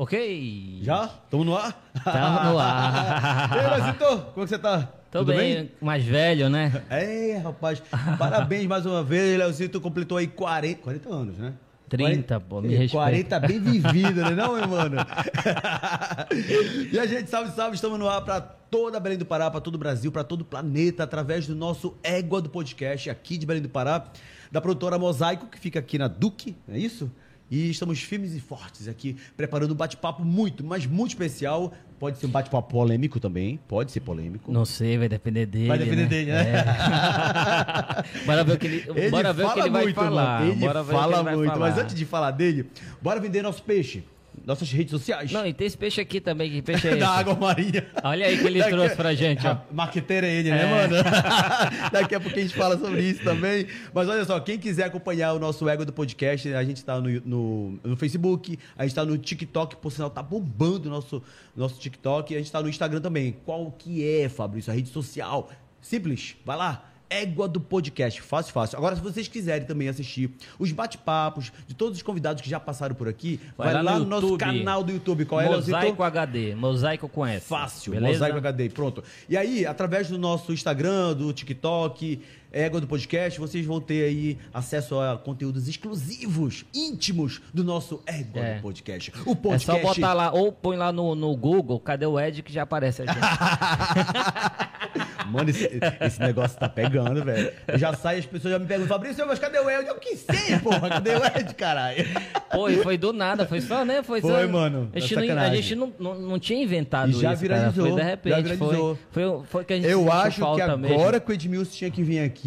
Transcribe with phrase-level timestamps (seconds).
[0.00, 0.78] Ok.
[0.80, 1.10] Já?
[1.24, 1.78] Estamos no ar?
[1.94, 3.52] Estamos no ar.
[3.54, 4.88] e aí, Lazito, como é que você tá?
[5.10, 5.72] Tô Tudo bem, bem?
[5.78, 6.72] mais velho, né?
[6.88, 7.82] É, rapaz,
[8.18, 11.52] parabéns mais uma vez, Leozito completou aí 40, 40 anos, né?
[11.90, 12.96] 30, pô, me É, respeita.
[12.96, 14.96] 40 bem vivido, né não, meu mano?
[16.90, 19.74] e a gente, salve, salve, estamos no ar para toda Belém do Pará, para todo
[19.74, 23.62] o Brasil, para todo o planeta, através do nosso Égua do Podcast, aqui de Belém
[23.62, 24.06] do Pará,
[24.50, 27.10] da produtora Mosaico, que fica aqui na Duque, não é isso?
[27.50, 31.72] E estamos firmes e fortes aqui, preparando um bate-papo muito, mas muito especial.
[31.98, 34.52] Pode ser um bate-papo polêmico também, pode ser polêmico.
[34.52, 35.66] Não sei, vai depender dele.
[35.66, 36.08] Vai depender né?
[36.08, 36.52] dele, né?
[36.58, 38.24] É.
[38.24, 40.40] bora ver o que ele, bora ver o que ele vai falar.
[40.40, 40.52] Mano.
[40.52, 41.52] Ele bora fala ele muito.
[41.52, 41.70] falar.
[41.70, 42.70] Mas antes de falar dele,
[43.02, 44.04] bora vender nosso peixe.
[44.46, 45.30] Nossas redes sociais.
[45.30, 46.50] Não, e tem esse peixe aqui também.
[46.50, 47.00] Que peixe é esse?
[47.00, 47.86] da água marinha.
[48.02, 49.58] Olha aí que ele Daqui- trouxe pra gente, ó.
[49.70, 50.66] Marqueteiro é ele, né, É.
[50.88, 50.96] mano?
[51.92, 53.66] Daqui a pouco a gente fala sobre isso também.
[53.92, 57.10] Mas olha só, quem quiser acompanhar o nosso ego do podcast, a gente tá no,
[57.24, 61.22] no, no Facebook, a gente tá no TikTok, por sinal, tá bombando o nosso,
[61.54, 63.36] nosso TikTok, e a gente tá no Instagram também.
[63.44, 64.72] Qual que é, Fabrício?
[64.72, 65.50] A rede social?
[65.82, 66.89] Simples, vai lá.
[67.10, 68.78] Égua do podcast, fácil, fácil.
[68.78, 70.30] Agora, se vocês quiserem também assistir
[70.60, 74.38] os bate-papos de todos os convidados que já passaram por aqui, vai, lá no, nosso
[74.38, 75.24] canal do YouTube.
[75.24, 75.76] Qual é, Leozito?
[75.76, 76.54] Mosaico HD.
[76.54, 77.46] Mosaico com S.
[77.46, 78.12] Fácil, Beleza?
[78.12, 79.02] Mosaico HD, pronto.
[79.28, 84.38] E aí, através do nosso Instagram, do TikTok, Égua do Podcast, vocês vão ter aí
[84.52, 88.54] acesso a conteúdos exclusivos, íntimos do nosso Égua É.
[88.56, 89.12] do Podcast.
[89.24, 89.66] O É podcast.
[89.66, 93.02] só botar lá, ou põe lá no, no Google, cadê o Ed, que já aparece
[93.02, 93.18] a gente.
[95.30, 95.70] Mano, esse,
[96.00, 97.52] esse negócio tá pegando, velho.
[97.76, 99.86] Já sai, as pessoas já me perguntam, Fabrício, mas cadê o Ed?
[99.86, 102.04] Eu que sei, porra, cadê o Ed, caralho?
[102.50, 104.02] Pô, e foi do nada, foi só, né?
[104.02, 107.10] Foi, Foi, só, mano, A gente, é não, a gente não, não, não tinha inventado
[107.10, 107.70] E já isso, cara.
[107.70, 108.98] viralizou, Foi de já repente, viralizou.
[109.12, 111.20] foi, foi, foi que a gente Eu acho que agora mesmo.
[111.20, 112.39] que o Edmilson tinha que vir aqui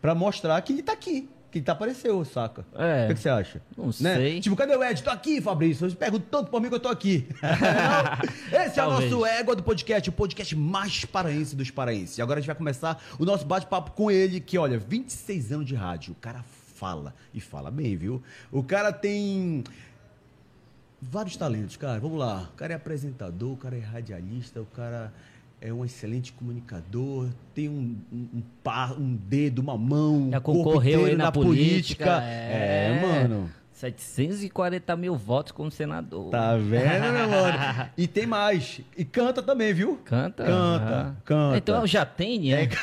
[0.00, 1.28] pra mostrar que ele tá aqui.
[1.50, 2.64] Que ele tá apareceu, saca?
[2.76, 3.06] É.
[3.06, 3.60] O que, que você acha?
[3.76, 3.92] Não Né?
[4.16, 4.40] sei.
[4.40, 5.02] Tipo, cadê o Ed?
[5.02, 5.80] Tô aqui, Fabrício.
[5.80, 7.26] Vocês perguntam tanto por mim que eu tô aqui.
[8.52, 12.18] Esse é o nosso Égua do Podcast, o podcast mais paraense dos paraenses.
[12.18, 15.66] E agora a gente vai começar o nosso bate-papo com ele, que, olha, 26 anos
[15.66, 16.12] de rádio.
[16.12, 16.44] O cara
[16.76, 18.22] fala, e fala bem, viu?
[18.52, 19.64] O cara tem
[21.02, 21.98] vários talentos, cara.
[21.98, 22.48] Vamos lá.
[22.52, 25.12] O cara é apresentador, o cara é radialista, o cara
[25.60, 31.00] é um excelente comunicador, tem um, um, um par, um dedo, uma mão, Já concorreu
[31.00, 32.22] aí inteiro na, política.
[32.22, 33.50] É, mano.
[33.72, 36.30] 740 mil votos como senador.
[36.30, 37.58] Tá vendo, meu mano?
[37.96, 38.80] E tem mais.
[38.96, 39.98] E canta também, viu?
[40.04, 40.44] Canta?
[40.44, 41.14] Canta, Ah.
[41.24, 41.56] canta.
[41.56, 42.68] Então já tem, é?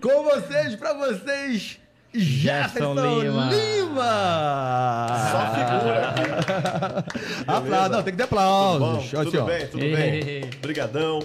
[0.00, 1.78] Com vocês, pra vocês,
[2.18, 3.50] Jefferson Jefferson Lima.
[3.50, 5.06] Lima.
[5.30, 7.04] Só figura
[7.46, 8.76] Aplausos, não, tem que ter Tudo bom?
[8.96, 9.10] aplausos.
[9.10, 9.44] Tudo Assim, ó.
[9.44, 10.40] bem, tudo bem.
[10.60, 11.20] Brigadão.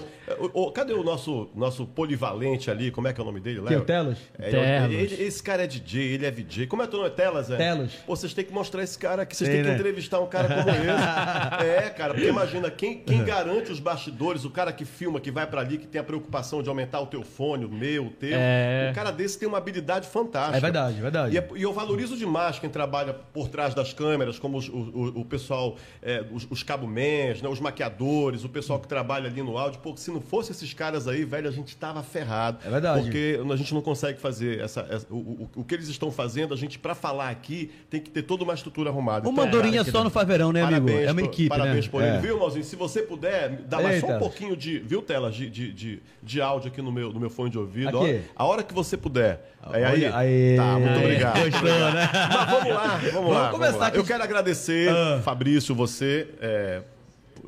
[0.52, 2.90] Ô, ô, cadê o nosso, nosso polivalente ali?
[2.90, 3.80] Como é que é o nome dele, Léo?
[3.80, 4.18] O Telos?
[4.38, 4.68] É, Telos.
[4.94, 6.66] ele- ele- esse cara é DJ, ele é VJ.
[6.66, 7.10] Como é teu nome?
[7.10, 7.56] Telas, é?
[7.56, 7.92] Telos.
[8.06, 9.36] Pô, vocês têm que mostrar esse cara aqui.
[9.36, 9.74] Vocês Tem, têm que né?
[9.78, 10.74] entrevistar um cara como esse.
[11.64, 15.46] É, cara, porque imagina, quem, quem garante os bastidores, o cara que filma, que vai
[15.46, 18.30] pra ali, que tem a preocupação de aumentar o teu fone, o meu, o teu.
[18.34, 18.88] É.
[18.90, 20.56] Um cara desse tem uma habilidade fantástica.
[20.56, 21.34] É verdade, é verdade.
[21.34, 24.72] E, é- e eu valorizo demais quem trabalha por trás das câmeras, como os- o,
[24.72, 29.42] o- o pessoal, é, os, os cabomens, né, os maquiadores, o pessoal que trabalha ali
[29.42, 29.80] no áudio.
[29.80, 32.58] Pô, se não fosse esses caras aí, velho, a gente tava ferrado.
[32.64, 33.02] É verdade.
[33.02, 36.54] Porque a gente não consegue fazer essa, essa- o, o- o que eles estão fazendo,
[36.54, 39.28] a gente, pra falar aqui, tem que ter toda uma estrutura arrumada.
[39.28, 40.86] Uma Então, andorinha cara, só não faz verão, né, amigo?
[40.86, 41.90] Parabéns É uma equipe, Parabéns né?
[41.90, 42.08] por É.
[42.10, 42.64] ele, viu, Malzinho?
[42.64, 46.40] Se você puder, dá mais só um pouquinho de, viu, Telas, de, de, de, de
[46.40, 47.98] áudio aqui no meu, no meu fone de ouvido.
[47.98, 48.06] Ó.
[48.36, 49.50] a hora que você puder.
[49.72, 50.06] É aí.
[50.06, 50.56] Aí.
[50.56, 51.40] Tá, muito obrigado.
[51.50, 52.10] Gostou, né?
[52.12, 53.48] Mas vamos lá, vamos, lá.
[53.50, 53.86] começar lá.
[53.88, 53.98] aqui.
[53.98, 55.20] Eu quero agradecer, Ah.
[55.24, 56.82] Fabrício, você, é,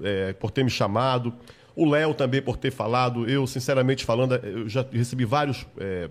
[0.03, 1.33] é, por ter me chamado.
[1.77, 3.29] O Léo também por ter falado.
[3.29, 6.09] Eu, sinceramente falando, eu já recebi vários é,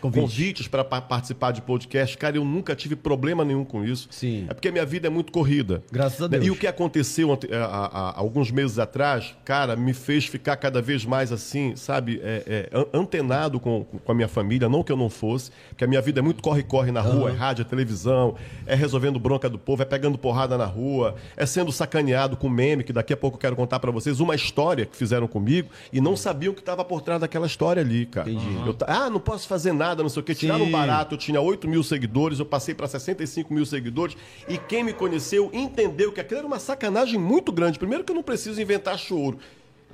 [0.00, 0.30] Convites.
[0.30, 2.16] convites para participar de podcast.
[2.18, 4.08] Cara, eu nunca tive problema nenhum com isso.
[4.10, 4.46] Sim.
[4.48, 5.82] É porque a minha vida é muito corrida.
[5.90, 6.44] Graças a Deus.
[6.44, 10.80] E o que aconteceu há, há- há alguns meses atrás, cara, me fez ficar cada
[10.82, 14.68] vez mais assim, sabe, é, é, an- antenado com, com a minha família.
[14.68, 17.32] Não que eu não fosse, porque a minha vida é muito corre-corre na rua, é
[17.34, 18.34] rádio, é televisão,
[18.66, 22.84] é resolvendo bronca do povo, é pegando porrada na rua, é sendo sacaneado com meme,
[22.84, 26.00] que daqui a pouco eu quero contar pra vocês uma história que fizeram comigo e
[26.00, 28.30] não sabiam o que estava por trás daquela história ali, cara.
[28.30, 28.66] Entendi.
[28.66, 30.34] Eu ta- ah, não posso fazer nada, não sei o quê.
[30.34, 30.70] Tiraram Sim.
[30.70, 34.16] barato, eu tinha 8 mil seguidores, eu passei para 65 mil seguidores.
[34.48, 37.78] E quem me conheceu entendeu que aquilo era uma sacanagem muito grande.
[37.78, 39.38] Primeiro que eu não preciso inventar choro.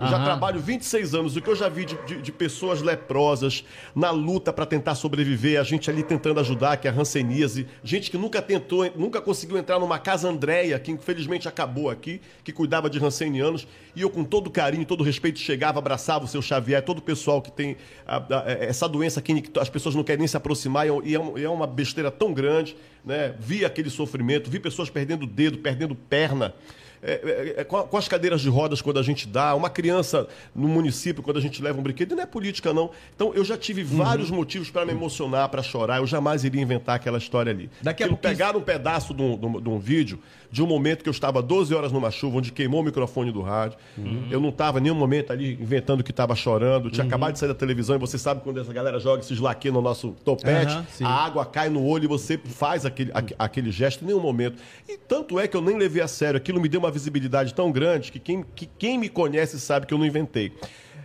[0.00, 1.36] Eu já trabalho 26 anos.
[1.36, 5.60] O que eu já vi de, de, de pessoas leprosas na luta para tentar sobreviver,
[5.60, 9.58] a gente ali tentando ajudar, que é a hanseníase, gente que nunca tentou, nunca conseguiu
[9.58, 14.24] entrar numa casa Andréia, que infelizmente acabou aqui, que cuidava de hansenianos, e eu com
[14.24, 18.16] todo carinho, todo respeito chegava, abraçava o seu Xavier, todo o pessoal que tem a,
[18.16, 21.66] a, essa doença que as pessoas não querem nem se aproximar, e é, é uma
[21.66, 23.34] besteira tão grande, né?
[23.38, 26.54] Vi aquele sofrimento, vi pessoas perdendo dedo, perdendo perna.
[27.04, 30.68] É, é, é, com, as cadeiras de rodas quando a gente dá, uma criança no
[30.68, 32.90] município quando a gente leva um brinquedo, não é política não.
[33.14, 33.98] Então eu já tive uhum.
[33.98, 37.68] vários motivos para me emocionar, para chorar, eu jamais iria inventar aquela história ali.
[37.82, 40.20] Daqui a pouco pegar um pedaço de um, de, um, de um, vídeo
[40.52, 43.40] de um momento que eu estava 12 horas numa chuva, onde queimou o microfone do
[43.40, 43.78] rádio.
[43.96, 44.28] Uhum.
[44.30, 47.08] Eu não estava nenhum momento ali inventando que estava chorando, tinha uhum.
[47.08, 49.80] acabado de sair da televisão e você sabe quando essa galera joga esses laque no
[49.80, 54.20] nosso topete, a água cai no olho e você faz aquele, aquele gesto em nenhum
[54.20, 54.62] momento.
[54.86, 57.72] E tanto é que eu nem levei a sério, aquilo me deu uma visibilidade tão
[57.72, 60.52] grande que quem, que quem me conhece sabe que eu não inventei.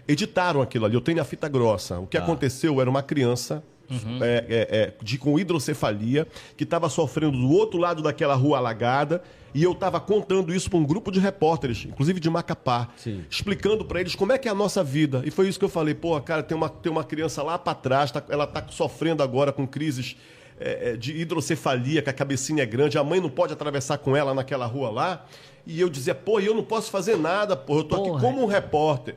[0.06, 2.00] Editaram aquilo ali, eu tenho a fita grossa.
[2.00, 2.22] O que ah.
[2.22, 4.22] aconteceu era uma criança Uhum.
[4.22, 9.24] É, é, é, de, com hidrocefalia, que estava sofrendo do outro lado daquela rua alagada,
[9.54, 13.24] e eu estava contando isso para um grupo de repórteres, inclusive de Macapá, Sim.
[13.30, 15.22] explicando para eles como é que é a nossa vida.
[15.26, 17.74] E foi isso que eu falei, pô, cara, tem uma, tem uma criança lá para
[17.74, 20.18] trás, tá, ela está sofrendo agora com crises
[20.60, 24.16] é, é, de hidrocefalia, que a cabecinha é grande, a mãe não pode atravessar com
[24.16, 25.26] ela naquela rua lá.
[25.66, 28.12] E eu dizia, pô, eu não posso fazer nada, pô, eu tô porra.
[28.12, 29.16] aqui como um repórter.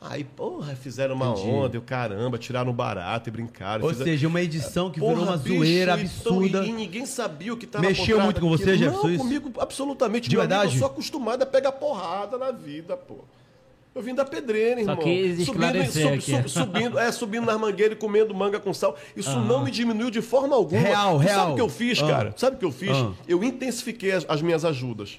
[0.00, 1.48] Aí, porra, fizeram uma Entendi.
[1.48, 3.84] onda, eu caramba, tiraram barato e brincaram.
[3.84, 4.10] Ou fizeram...
[4.10, 6.46] seja, uma edição que porra, virou uma bicho, zoeira absurda.
[6.46, 9.08] Então, e, ninguém sabia o que estava Mexeu muito com você, Jefferson?
[9.08, 10.28] Não, comigo absolutamente.
[10.28, 10.62] De verdade?
[10.62, 13.16] Amigo, eu sou acostumado a pegar porrada na vida, pô.
[13.94, 14.96] Eu vim da pedreira, irmão.
[14.96, 18.96] Só que subindo, sub, sub, subindo, é, subindo nas mangueiras e comendo manga com sal.
[19.14, 19.44] Isso uhum.
[19.44, 20.80] não me diminuiu de forma alguma.
[20.80, 21.40] Real, tu real.
[21.40, 22.08] Sabe o que eu fiz, uhum.
[22.08, 22.34] cara?
[22.36, 22.96] Sabe o que eu fiz?
[22.96, 23.14] Uhum.
[23.28, 25.18] Eu intensifiquei as, as minhas ajudas.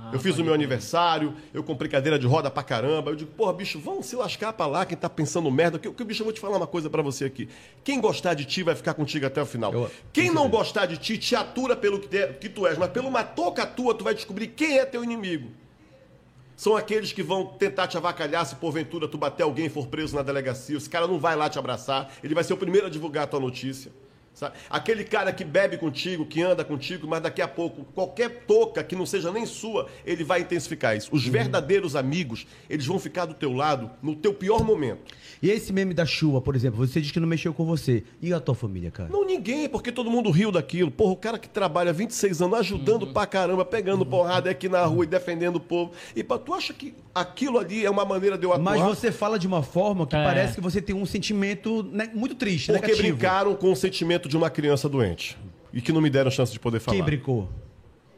[0.00, 3.10] Ah, eu fiz o meu aniversário, eu comprei cadeira de roda pra caramba.
[3.10, 5.76] Eu digo, porra, bicho, vamos se lascar pra lá, quem tá pensando merda.
[5.78, 7.48] Que, que bicho, eu vou te falar uma coisa para você aqui.
[7.82, 9.72] Quem gostar de ti vai ficar contigo até o final.
[9.72, 12.90] Eu, quem não gostar de ti, te atura pelo que, te, que tu és, mas
[12.90, 15.50] pelo uma toca tua, tu vai descobrir quem é teu inimigo
[16.58, 20.16] são aqueles que vão tentar te avacalhar se porventura tu bater alguém e for preso
[20.16, 20.76] na delegacia.
[20.76, 23.26] Esse cara não vai lá te abraçar, ele vai ser o primeiro a divulgar a
[23.28, 23.92] tua notícia.
[24.38, 24.54] Sabe?
[24.70, 28.94] Aquele cara que bebe contigo, que anda contigo, mas daqui a pouco, qualquer toca que
[28.94, 31.08] não seja nem sua, ele vai intensificar isso.
[31.10, 31.32] Os uhum.
[31.32, 35.12] verdadeiros amigos, eles vão ficar do teu lado no teu pior momento.
[35.42, 38.04] E esse meme da chuva, por exemplo, você diz que não mexeu com você.
[38.22, 39.08] E a tua família, cara?
[39.10, 40.88] Não, ninguém, porque todo mundo riu daquilo.
[40.88, 43.12] Porra, o cara que trabalha 26 anos ajudando uhum.
[43.12, 44.10] pra caramba, pegando uhum.
[44.10, 45.90] porrada aqui na rua e defendendo o povo.
[46.14, 48.64] E pá, tu acha que aquilo ali é uma maneira de eu atuar?
[48.64, 50.22] Mas você fala de uma forma que é.
[50.22, 53.16] parece que você tem um sentimento né, muito triste, Porque negativo.
[53.16, 55.36] brincaram com o sentimento de uma criança doente.
[55.72, 56.96] E que não me deram chance de poder falar.
[56.96, 57.48] Quem brincou?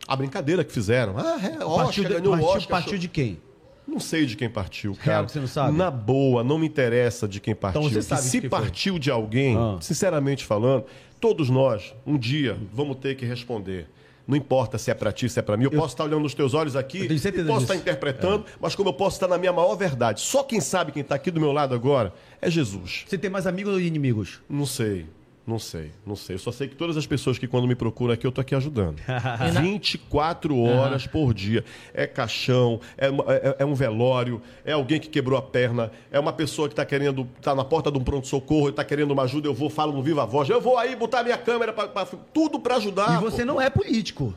[0.06, 1.16] A brincadeira que fizeram.
[1.16, 2.68] Ah, é, Oscar, partiu, ganhou partiu, Oscar.
[2.68, 3.40] Partiu de quem?
[3.86, 5.10] Não sei de quem partiu, cara.
[5.10, 5.76] Real que você não sabe?
[5.76, 7.80] Na boa, não me interessa de quem partiu.
[7.80, 9.78] Então você sabe se partiu de alguém, ah.
[9.80, 10.84] sinceramente falando,
[11.20, 13.88] todos nós, um dia, vamos ter que responder.
[14.28, 15.64] Não importa se é para ti, se é para mim.
[15.64, 17.56] Eu, eu, posso estar olhando nos teus olhos aqui, posso disso.
[17.62, 18.52] estar interpretando, é.
[18.60, 20.20] mas como eu posso estar na minha maior verdade.
[20.20, 23.04] Só quem sabe quem está aqui do meu lado agora é Jesus.
[23.08, 24.40] Você tem mais amigos ou inimigos?
[24.48, 25.06] Não sei.
[25.50, 26.36] Não sei, não sei.
[26.36, 28.54] Eu só sei que todas as pessoas que quando me procuram aqui, eu tô aqui
[28.54, 29.00] ajudando.
[29.60, 31.10] 24 horas uhum.
[31.10, 31.64] por dia.
[31.92, 36.32] É caixão, é, é, é, um velório, é alguém que quebrou a perna, é uma
[36.32, 39.48] pessoa que está querendo, tá na porta de um pronto-socorro e está querendo uma ajuda,
[39.48, 40.48] eu vou, falo no Viva Voz.
[40.48, 43.14] Eu vou aí botar minha câmera, pra, pra tudo para ajudar.
[43.14, 43.46] E você pô.
[43.46, 44.32] não é político.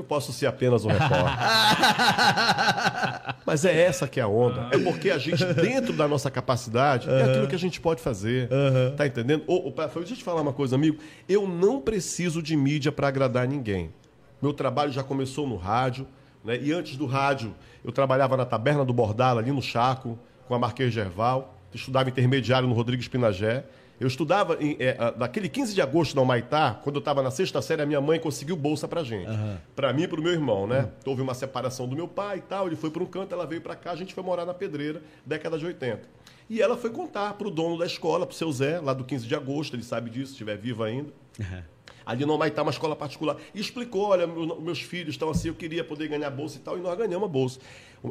[0.00, 1.20] Eu posso ser apenas um repórter.
[3.44, 4.70] Mas é essa que é a onda.
[4.72, 8.48] É porque a gente, dentro da nossa capacidade, é aquilo que a gente pode fazer.
[8.96, 9.44] Tá entendendo?
[9.46, 10.98] Ô, deixa eu te falar uma coisa, amigo.
[11.28, 13.92] Eu não preciso de mídia para agradar ninguém.
[14.40, 16.06] Meu trabalho já começou no rádio.
[16.42, 16.58] Né?
[16.62, 20.58] E antes do rádio, eu trabalhava na Taberna do Bordala, ali no Chaco, com a
[20.58, 21.54] Marquês Gerval.
[21.74, 23.64] Estudava intermediário no Rodrigues Pinagé.
[24.00, 27.60] Eu estudava, em, é, naquele 15 de agosto na Humaitá, quando eu estava na sexta
[27.60, 29.28] série, a minha mãe conseguiu bolsa pra gente.
[29.28, 29.56] Uhum.
[29.76, 30.80] Pra mim e pro meu irmão, né?
[30.80, 30.88] Uhum.
[31.10, 33.60] Houve uma separação do meu pai e tal, ele foi para um canto, ela veio
[33.60, 36.00] para cá, a gente foi morar na Pedreira, década de 80.
[36.48, 39.34] E ela foi contar pro dono da escola, pro seu Zé, lá do 15 de
[39.34, 41.10] agosto, ele sabe disso, se estiver vivo ainda.
[41.38, 41.62] Uhum
[42.10, 45.84] ali no Maitá, uma escola particular, e explicou: olha, meus filhos estão assim, eu queria
[45.84, 47.60] poder ganhar bolsa e tal, e nós ganhamos a bolsa.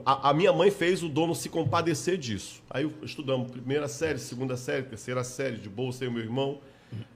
[0.05, 2.61] A, a, minha mãe fez o dono se compadecer disso.
[2.69, 6.59] Aí estudamos primeira série, segunda série, terceira série de bolsa, eu e meu irmão.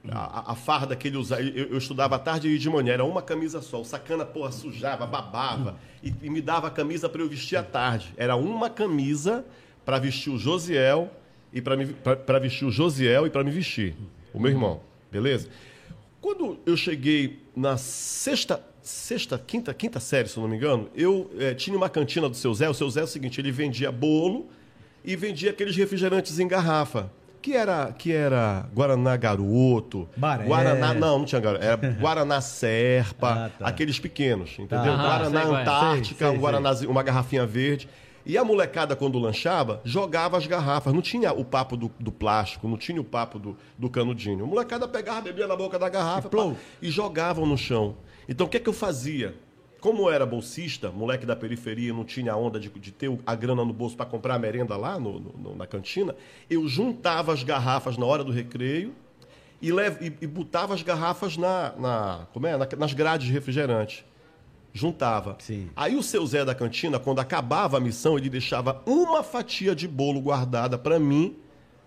[0.07, 3.03] A, a, farda que ele usava, eu, eu, estudava à tarde e de manhã, era
[3.03, 3.81] uma camisa só.
[3.81, 7.63] O sacana, porra, sujava, babava, e, e me dava a camisa para eu vestir à
[7.63, 8.13] tarde.
[8.17, 9.43] Era uma camisa
[9.83, 11.09] para vestir o Josiel
[11.51, 13.95] e para vestir o Josiel e para me vestir,
[14.33, 15.49] o meu irmão, beleza?
[16.23, 21.29] Quando eu cheguei na sexta, sexta, quinta, quinta série, se eu não me engano, eu
[21.37, 22.69] eh, tinha uma cantina do seu Zé.
[22.69, 24.47] O seu Zé é o seguinte, ele vendia bolo
[25.03, 27.11] e vendia aqueles refrigerantes em garrafa.
[27.41, 30.45] Que era, que era Guaraná Garoto, Baré.
[30.45, 33.67] Guaraná, não, não tinha Garoto, era Guaraná Serpa, Ah, tá.
[33.67, 34.93] aqueles pequenos, entendeu?
[34.93, 35.61] Ah, Guaraná sei é.
[35.61, 37.89] Antártica, Sei, sei, um Guaranázinho, uma garrafinha verde.
[38.25, 40.93] E a molecada, quando lanchava, jogava as garrafas.
[40.93, 44.45] Não tinha o papo do, do plástico, não tinha o papo do, do canudinho.
[44.45, 46.51] A molecada pegava, bebia na boca da garrafa E plou.
[46.53, 47.95] pá, e jogavam no chão.
[48.29, 49.35] Então, o que é que eu fazia?
[49.81, 53.35] Como eu era bolsista, moleque da periferia, não tinha a onda de, de ter a
[53.35, 56.15] grana no bolso para comprar a merenda lá no- no- na cantina,
[56.49, 58.93] eu juntava as garrafas na hora do recreio
[59.61, 62.55] e, lev- e- e botava as garrafas na, na- como é?
[62.55, 64.05] Na- nas grades de refrigerante.
[64.73, 65.37] Juntava.
[65.39, 65.69] Sim.
[65.75, 69.87] Aí o seu Zé da cantina, quando acabava a missão, ele deixava uma fatia de
[69.87, 71.35] bolo guardada para mim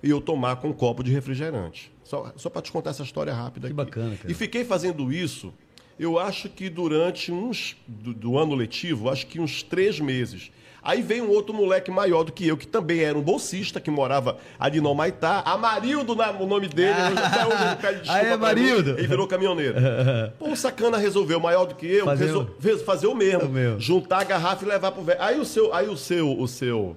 [0.02, 1.90] e eu tomar com um copo de refrigerante.
[2.04, 3.84] Só, só para te contar essa história rápida Que aqui.
[3.84, 4.30] bacana, cara.
[4.30, 5.52] E fiquei fazendo isso,
[5.98, 7.76] eu acho que durante uns.
[7.88, 10.52] do, do ano letivo, acho que uns três meses.
[10.86, 13.90] Aí veio um outro moleque maior do que eu, que também era um bolsista, que
[13.90, 15.42] morava ali no Maitá.
[15.44, 16.94] Amarildo, o nome dele.
[17.10, 18.90] hoje, até hoje ele pede desculpa Aê, pra mim, Amarildo!
[18.92, 19.74] Ele virou caminhoneiro.
[20.38, 23.48] Pô, o sacana resolveu, maior do que eu, Fazer resol- o- fazer o mesmo.
[23.48, 23.80] O mesmo.
[23.80, 25.20] Juntar a garrafa e levar pro velho.
[25.20, 26.96] Aí o seu, aí o seu, o seu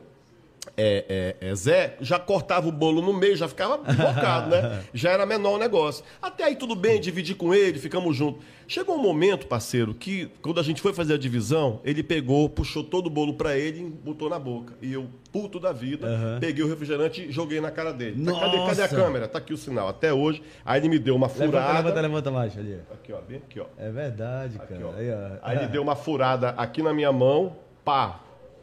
[0.79, 4.83] é, é, é, Zé já cortava o bolo no meio, já ficava bocado, né?
[4.93, 6.03] Já era menor o negócio.
[6.21, 8.43] Até aí tudo bem, dividi com ele, ficamos juntos.
[8.67, 12.83] Chegou um momento, parceiro, que quando a gente foi fazer a divisão, ele pegou, puxou
[12.83, 14.75] todo o bolo pra ele e botou na boca.
[14.81, 18.23] E eu, puto da vida, peguei o refrigerante e joguei na cara dele.
[18.23, 19.27] Tá, Cadê, cadê a câmera?
[19.27, 19.87] Tá aqui o sinal.
[19.89, 20.43] Até hoje.
[20.63, 21.73] Aí ele me deu uma Levanta, furada.
[21.79, 22.77] levanta, levanta mais, ali.
[22.93, 23.65] Aqui, ó, bem aqui, ó.
[23.77, 24.85] É verdade, Aqui, cara.
[24.87, 24.93] ó.
[24.97, 25.37] Aí, ó.
[25.41, 28.19] Aí ele deu uma furada aqui na minha mão, pá.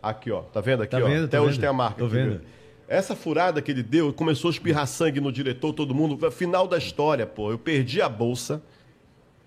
[0.08, 0.42] Aqui, ó.
[0.42, 1.08] Tá vendo aqui, Tá ó?
[1.08, 1.60] vendo, Até tô hoje vendo.
[1.60, 1.98] tem a marca.
[1.98, 2.30] Tô aqui, vendo.
[2.38, 2.40] viu?
[2.88, 6.30] Essa furada que ele deu, começou a espirrar sangue no diretor, todo mundo.
[6.30, 7.50] Final da história, pô.
[7.50, 8.62] Eu perdi a bolsa.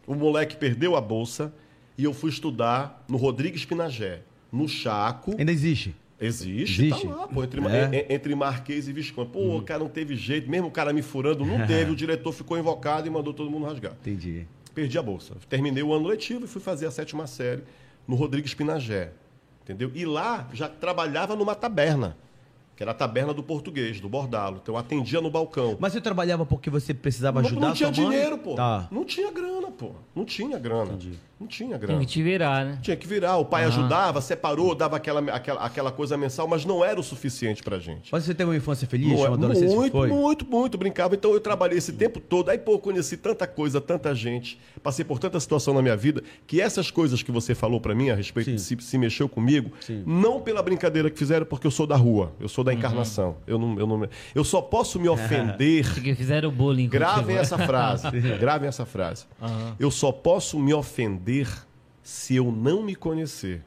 [0.05, 1.53] O moleque perdeu a bolsa.
[1.97, 4.21] E eu fui estudar no Rodrigues Pinagé.
[4.51, 5.35] No Chaco.
[5.37, 5.95] Ainda existe.
[6.21, 7.07] Existe, Existe?
[7.07, 7.85] tá lá, pô, entre, É?
[7.85, 9.29] en- en- entre Marquês e Visconde.
[9.31, 12.33] Pô, o cara não teve jeito, mesmo o cara me furando, não teve, o diretor
[12.33, 13.93] ficou invocado e mandou todo mundo rasgar.
[14.01, 14.45] Entendi.
[14.75, 15.35] Perdi a bolsa.
[15.47, 17.63] Terminei o ano letivo e fui fazer a sétima série
[18.05, 19.11] no Rodrigues Pinagé.
[19.69, 19.91] Entendeu?
[19.93, 22.17] E lá já trabalhava numa taberna,
[22.75, 24.59] que era a taberna do português, do Bordalo.
[24.63, 25.77] Então eu atendia no balcão.
[25.79, 28.11] Mas você trabalhava porque você precisava ajudar não tinha sua mãe?
[28.11, 28.55] dinheiro, pô.
[28.55, 28.87] Tá.
[28.89, 29.91] Não tinha grana, pô.
[30.15, 30.97] Não tinha grana.
[31.39, 31.97] Não tinha grana.
[31.99, 32.79] Tem que te virar, né?
[32.81, 33.37] Tinha que virar.
[33.37, 37.63] O pai ajudava, separou, dava aquela, aquela, aquela coisa mensal, mas não era o suficiente
[37.63, 38.09] pra gente.
[38.11, 40.09] Mas você teve uma infância feliz, Não é- uma adolescência muito, foi?
[40.09, 41.15] muito, muito brincava.
[41.15, 42.49] Então eu trabalhei esse tempo todo.
[42.49, 46.21] Aí, pô, eu conheci tanta coisa, tanta gente, passei por tanta situação na minha vida,
[46.45, 49.71] que essas coisas que você falou pra mim a respeito de se, se mexeu comigo,
[49.79, 50.03] Sim.
[50.05, 52.77] não pela brincadeira que fizeram, porque eu sou da rua, eu sou da Uhum.
[52.77, 53.37] encarnação.
[53.47, 55.85] Eu, não, eu, não, eu só posso me ofender.
[55.93, 56.89] Porque fizeram bullying.
[56.89, 58.09] Gravem essa frase.
[58.39, 59.25] Gravem essa frase.
[59.79, 61.47] Eu só posso me ofender
[62.01, 63.61] se eu não me conhecer.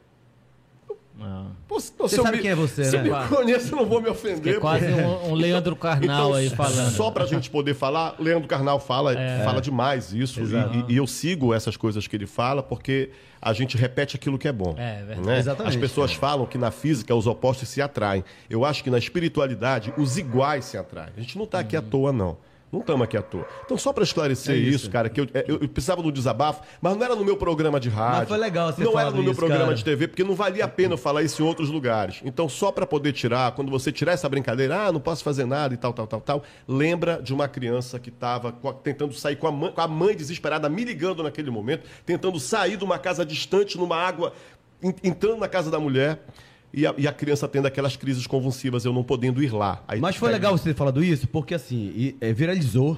[1.21, 1.45] Ah.
[1.67, 3.07] Pô, se- Você se sabe me- quem é você, se né?
[3.07, 4.55] eu me conheço, eu não vou me ofender.
[4.55, 6.89] É quase um, um Leandro Carnal Então, aí falando.
[6.91, 9.13] Só pra gente poder falar, Leandro Carnal fala,
[9.45, 10.41] fala demais isso.
[10.41, 14.47] E, e eu sigo essas coisas que ele fala porque a gente repete aquilo que
[14.47, 14.73] é bom.
[14.75, 15.21] É, verdade.
[15.21, 15.37] né?
[15.37, 15.75] Exatamente.
[15.75, 18.23] As pessoas falam que na física os opostos se atraem.
[18.49, 21.11] Eu acho que na espiritualidade os iguais se atraem.
[21.15, 22.37] A gente não está aqui à toa, não.
[22.73, 23.45] Não estamos aqui à toa.
[23.63, 24.75] Então, só para esclarecer É isso.
[24.77, 24.89] isso.
[24.89, 27.87] cara, que eu, eu, eu precisava do desabafo, mas não era no meu programa de
[27.87, 28.19] rádio.
[28.21, 29.75] Mas foi legal você Não era no meu isso, programa cara.
[29.75, 32.19] de TV, porque não valia a pena eu falar isso em outros lugares.
[32.25, 35.71] Então, só para poder tirar, quando você tirar essa brincadeira, ah, não posso fazer nada
[35.73, 38.51] e tal, tal, tal, tal, lembra de uma criança que estava
[38.83, 42.75] tentando sair com a, mãe, com a mãe desesperada, me ligando naquele momento, tentando sair
[42.75, 44.33] de uma casa distante, numa água,
[44.81, 46.25] en- entrando na casa da mulher.
[46.73, 49.83] E a, e a criança tendo aquelas crises convulsivas, eu não podendo ir lá.
[49.87, 52.97] Aí Mas foi pega- legal você ter falado isso, porque assim, e- é, viralizou.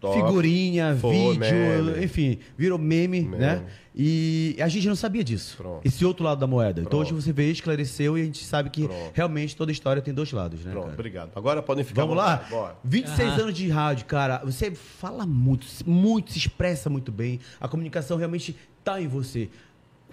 [0.00, 0.16] Top.
[0.20, 2.04] Figurinha, Foi, vídeo, meme.
[2.04, 3.62] enfim, virou meme, né?
[3.94, 5.56] E a gente não sabia disso.
[5.56, 5.80] Pronto.
[5.86, 6.80] Esse outro lado da moeda.
[6.80, 7.02] Então Pronto.
[7.14, 9.10] hoje você veio, esclareceu e a gente sabe que Pronto.
[9.14, 10.72] realmente toda história tem dois lados, né?
[10.72, 10.94] Pronto, cara?
[10.94, 11.30] obrigado.
[11.36, 12.00] Agora podem ficar.
[12.02, 12.44] Vamos lá?
[12.50, 12.76] Bora.
[12.82, 13.42] 26 Aham.
[13.42, 14.38] anos de rádio, cara.
[14.44, 17.38] Você fala muito, muito, se expressa muito bem.
[17.60, 19.50] A comunicação realmente tá em você.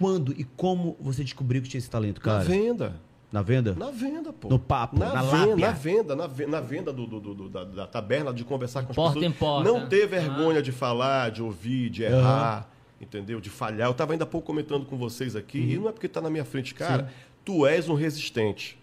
[0.00, 2.44] Quando e como você descobriu que tinha esse talento, Na cara?
[2.44, 3.00] venda.
[3.30, 3.74] Na venda?
[3.78, 4.48] Na venda, pô.
[4.48, 5.66] No papo, na, na venda, lábia.
[5.66, 8.82] na venda, na venda, na venda do, do- do- do- da, da taberna, de conversar
[8.82, 9.32] com as Porta pessoas.
[9.32, 9.70] em porta.
[9.70, 12.68] Não ter vergonha de falar, de ouvir, de errar,
[13.00, 13.40] entendeu?
[13.40, 13.86] De falhar.
[13.86, 16.28] Eu estava ainda há pouco comentando com vocês aqui, e não é porque está na
[16.30, 17.12] minha frente, cara.
[17.44, 18.76] Tu és um resistente.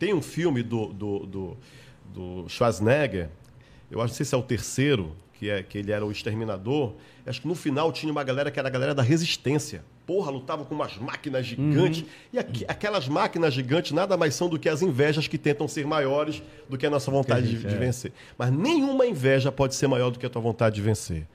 [0.00, 1.56] Tem um filme do, do, do,
[2.12, 3.28] do Schwarzenegger,
[3.90, 6.94] eu acho, não sei se é o terceiro, que, é, que ele era o exterminador.
[7.24, 9.84] Acho que no final tinha uma galera que era a galera da resistência.
[10.06, 12.04] Porra, lutava com umas máquinas gigantes.
[12.32, 15.86] E aqui- aquelas máquinas gigantes nada mais são do que as invejas que tentam ser
[15.86, 17.78] maiores do que a nossa vontade de, de é.
[17.78, 18.12] vencer.
[18.36, 21.26] Mas nenhuma inveja pode ser maior do que a tua vontade de vencer.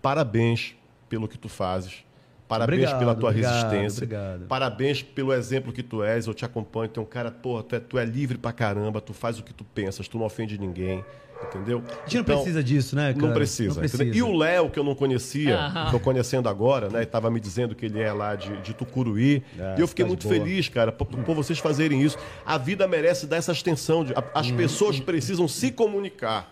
[0.00, 0.74] parabéns
[1.08, 2.04] pelo que tu fazes.
[2.48, 4.04] Parabéns Obrigado, pela tua obrigado, resistência.
[4.04, 4.46] obrigado.
[4.46, 6.26] Parabéns pelo exemplo que tu és.
[6.26, 6.90] Eu te acompanho.
[6.90, 9.00] Tu é um cara, porra, tu é, tu é livre pra caramba.
[9.00, 10.06] Tu faz o que tu pensas.
[10.06, 11.02] Tu não ofende ninguém.
[11.44, 11.82] Entendeu?
[11.86, 13.26] A gente não Então, precisa disso, né, cara?
[13.26, 13.68] Não precisa.
[13.74, 14.04] Não precisa.
[14.04, 15.90] E o Léo, que eu não conhecia, Aham.
[15.90, 17.02] tô conhecendo agora, né?
[17.02, 19.42] Estava me dizendo que ele é lá de, de Tucuruí.
[19.58, 20.34] É, e eu fiquei muito boa.
[20.34, 22.16] feliz, cara, por, por vocês fazerem isso.
[22.46, 24.04] A vida merece dar essa extensão.
[24.04, 24.56] De, a- as Uhum.
[24.56, 26.50] pessoas precisam se comunicar.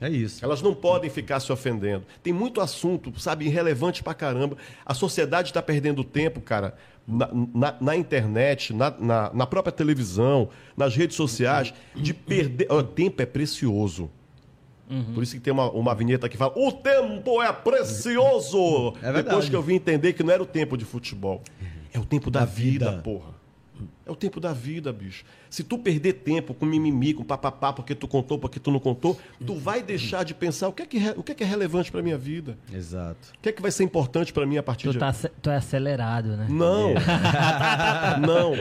[0.00, 0.44] É isso.
[0.44, 2.04] Elas não podem ficar se ofendendo.
[2.24, 4.56] Tem muito assunto, sabe, irrelevante pra caramba.
[4.84, 6.74] A sociedade está perdendo tempo, cara,
[7.06, 12.66] na, na- na internet, na, na- na própria televisão, nas redes sociais, de perder.
[12.70, 14.10] Ó, tempo é precioso.
[15.14, 18.94] Por isso que tem uma, uma vinheta que fala: o tempo é precioso!
[18.98, 19.24] É verdade.
[19.24, 21.42] Depois que eu vim entender que não era o tempo de futebol.
[21.92, 23.02] É o tempo da, Da vida, vida.
[23.02, 23.32] porra.
[24.04, 25.24] É o tempo da vida, bicho.
[25.48, 29.18] Se tu perder tempo com mimimi, com papapá, porque tu contou, porque tu não contou,
[29.46, 31.92] tu vai deixar de pensar o que é que, o que é, que é relevante
[31.92, 32.58] pra minha vida.
[32.72, 33.32] Exato.
[33.38, 35.50] O que é que vai ser importante pra mim a partir Tu, de tá, tu
[35.50, 36.46] é acelerado, né?
[36.50, 36.94] Não.
[38.20, 38.54] não.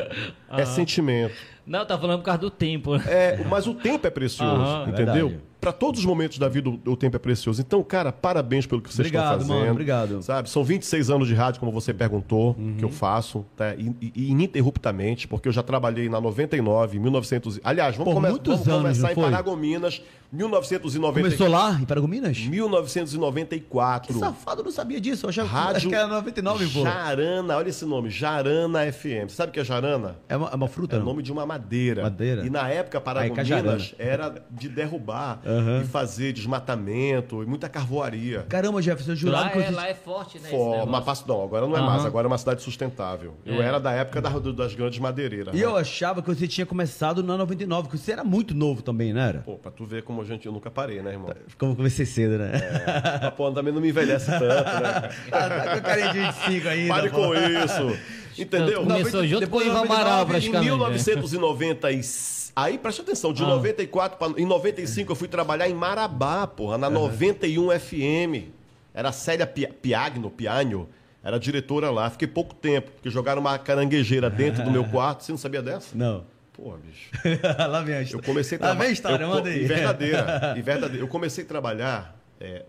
[0.57, 1.33] É sentimento.
[1.65, 2.97] Não, tá falando por causa do tempo.
[2.97, 3.03] né?
[3.07, 5.29] É, mas o tempo é precioso, entendeu?
[5.29, 5.50] Verdade.
[5.61, 7.61] Para todos os momentos da vida, o o tempo é precioso.
[7.61, 9.59] Então, cara, parabéns pelo que vocês Obrigado, estão fazendo.
[9.59, 10.21] mano, obrigado.
[10.23, 10.49] Sabe?
[10.49, 12.75] São 26 anos de rádio, como você perguntou, Uhum.
[12.77, 13.75] que eu faço, tá?
[13.75, 17.57] E, e- ininterruptamente, porque eu já trabalhei na 99, 1900.
[17.57, 19.23] e- Aliás, vamos, Pô, come- vamos anos, começar em foi?
[19.25, 20.01] Paragominas,
[20.33, 21.23] 1990.
[21.25, 22.37] Começou lá, em Paragominas?
[22.39, 24.13] 1994.
[24.13, 25.25] Que safado, eu não sabia disso.
[25.25, 26.83] Eu achava Rádio acho que era 99, pô.
[26.83, 29.29] Jarana, olha esse nome, Jarana FM.
[29.29, 30.15] Você sabe o que é Jarana?
[30.27, 32.03] É uma, é uma fruta, É o nome de uma madeira.
[32.03, 32.45] Madeira?
[32.45, 35.81] E na época, Paragominas era de derrubar uhum.
[35.81, 38.45] e fazer desmatamento e muita carvoaria.
[38.49, 39.59] Caramba, Jefferson, eu jurava lá que...
[39.59, 39.71] É.
[39.71, 40.49] Lá é forte, né?
[40.49, 41.85] For, mas passo, não, agora não é uhum.
[41.85, 43.35] mais, agora é uma cidade sustentável.
[43.45, 43.51] É.
[43.51, 45.53] Eu era da época das grandes madeireiras.
[45.53, 45.63] E né?
[45.63, 49.21] eu achava que você tinha começado na 99, que você era muito novo também, não
[49.21, 49.39] Era?
[49.39, 51.27] Pô, pra tu ver como a gente, eu nunca parei, né, irmão?
[51.27, 52.51] Tá, como comecei cedo, né?
[52.53, 55.09] É, mas, pô, também não me envelhece tanto, né?
[55.31, 56.93] ah, tá com carinha de 25 ainda.
[56.93, 57.17] Pare pô.
[57.17, 57.99] com isso,
[58.37, 58.83] entendeu?
[58.83, 60.69] Começou 90, junto com o Ivan Amaral, praticamente.
[60.69, 60.75] Né?
[60.75, 62.40] Em 1996...
[62.55, 63.47] Aí, preste atenção, de ah.
[63.47, 66.93] 94 para em 95 eu fui trabalhar em Marabá, porra, na uhum.
[66.93, 68.49] 91 FM.
[68.93, 70.89] Era Célia Pi, Piagno, piano,
[71.23, 72.09] era diretora lá.
[72.09, 75.23] Fiquei pouco tempo, porque jogaram uma caranguejeira dentro do meu quarto.
[75.23, 75.95] Você não sabia dessa?
[75.95, 76.25] Não.
[76.53, 77.09] Pô, bicho.
[77.69, 78.21] lá vem a história.
[78.21, 78.77] Eu comecei trabalhar.
[78.77, 79.63] Lá vem a história, eu, manda aí.
[79.63, 81.03] E verdadeira, e verdadeira.
[81.03, 82.65] Eu comecei a trabalhar é,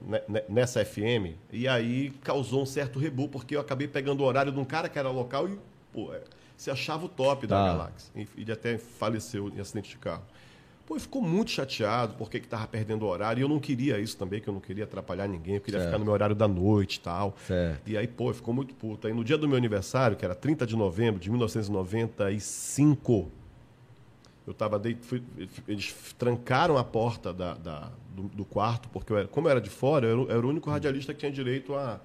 [0.48, 4.58] nessa FM e aí causou um certo rebu, porque eu acabei pegando o horário de
[4.58, 5.58] um cara que era local e,
[5.92, 6.20] pô, é,
[6.62, 7.66] se achava o top da Tá.
[7.72, 8.12] galáxia.
[8.14, 10.22] E Ele até faleceu em acidente de carro.
[10.86, 13.40] Pô, ficou muito chateado porque que tava perdendo o horário.
[13.40, 15.56] E eu não queria isso também, que eu não queria atrapalhar ninguém.
[15.56, 15.90] Eu queria Certo.
[15.90, 17.34] ficar no meu horário da noite e tal.
[17.46, 17.88] Certo.
[17.88, 19.06] E aí, pô, ficou muito puto.
[19.08, 23.30] Aí no dia do meu aniversário, que era 30 de novembro de 1995,
[24.46, 25.22] eu tava dei- fui-
[25.68, 29.60] eles trancaram a porta da, da- do, do quarto, porque eu era, como eu era
[29.60, 32.00] de fora, eu era, o- único radialista que tinha direito a.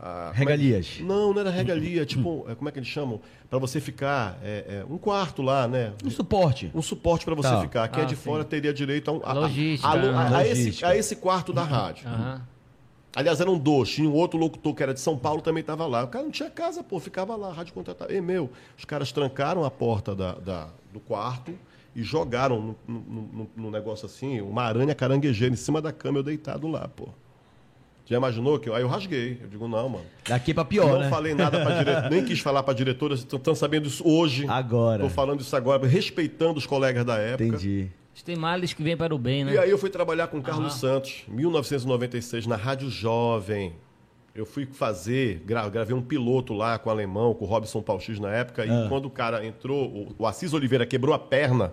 [0.00, 0.96] a- Regalias.
[0.98, 3.20] como é- não, não era regalia, tipo, é, como é que eles chamam?
[3.50, 4.38] Para você ficar.
[4.42, 5.92] é, é, um quarto lá, né?
[6.04, 6.70] Um suporte.
[6.74, 7.60] Um suporte para você Tá.
[7.62, 7.88] ficar.
[7.88, 8.22] Quem é Ah, de sim.
[8.22, 9.20] fora teria direito a um.
[9.24, 9.96] a- a- Logística, a- a-
[10.30, 10.36] né?
[10.36, 10.88] a esse, Logística.
[10.88, 12.06] a esse quarto da rádio.
[12.08, 12.42] Aham.
[13.16, 13.88] Aliás, eram dois.
[13.88, 16.04] Tinha um outro locutor que era de São Paulo, também estava lá.
[16.04, 18.12] O cara não tinha casa, pô, ficava lá, rádio contratado.
[18.12, 21.52] E, meu, os caras trancaram a porta da, da- do quarto
[21.96, 23.00] e jogaram no, no-
[23.32, 27.08] no- no negócio assim, uma aranha caranguejeira em cima da cama, eu deitado lá, pô.
[28.08, 29.38] Já imaginou que eu- aí eu rasguei.
[29.42, 30.04] Eu digo, não, mano.
[30.26, 31.10] Daqui pra pior, não né?
[31.10, 34.46] falei nada pra diretora, nem quis falar pra diretora, estão sabendo isso hoje.
[34.48, 35.02] Agora.
[35.02, 37.44] Tô falando isso agora, respeitando os colegas da época.
[37.44, 37.90] Entendi.
[38.24, 39.52] Tem males que vêm para o bem, né?
[39.54, 40.78] E aí eu fui trabalhar com o Carlos Aham.
[40.96, 43.74] Santos, 1996, na Rádio Jovem.
[44.34, 48.18] Eu fui fazer, gra- gravei um piloto lá com o alemão, com o Robson Pauxis
[48.18, 48.86] na época, e Ah.
[48.88, 51.72] quando o cara entrou, o, o Assis Oliveira quebrou a perna,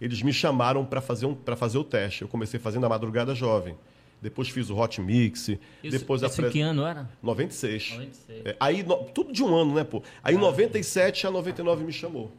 [0.00, 2.22] eles me chamaram para fazer, um, pra fazer o teste.
[2.22, 3.76] Eu comecei fazendo a madrugada jovem.
[4.22, 7.08] Depois fiz o Hot Mix, Isso, depois isso apre- que ano era?
[7.22, 7.90] 96.
[7.92, 8.42] 96.
[8.44, 10.02] É, aí, no- tudo de um ano, né, pô?
[10.22, 10.40] Aí em Ah.
[10.42, 12.30] 97 a 99 me chamou.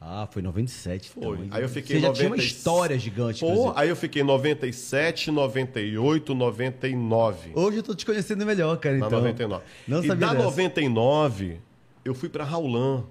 [0.00, 1.08] Ah, foi 97.
[1.10, 1.22] Foi.
[1.38, 1.46] Então.
[1.50, 5.30] Aí eu fiquei Você já 90 tinha uma história gigante, Pô, aí eu fiquei 97,
[5.30, 7.50] 98, 99.
[7.54, 9.18] Hoje eu tô te conhecendo melhor, cara, Na então.
[9.18, 9.64] 99.
[9.88, 10.44] Não e sabia da dessa.
[10.44, 11.56] 99,
[12.04, 13.04] eu fui pra Raulan.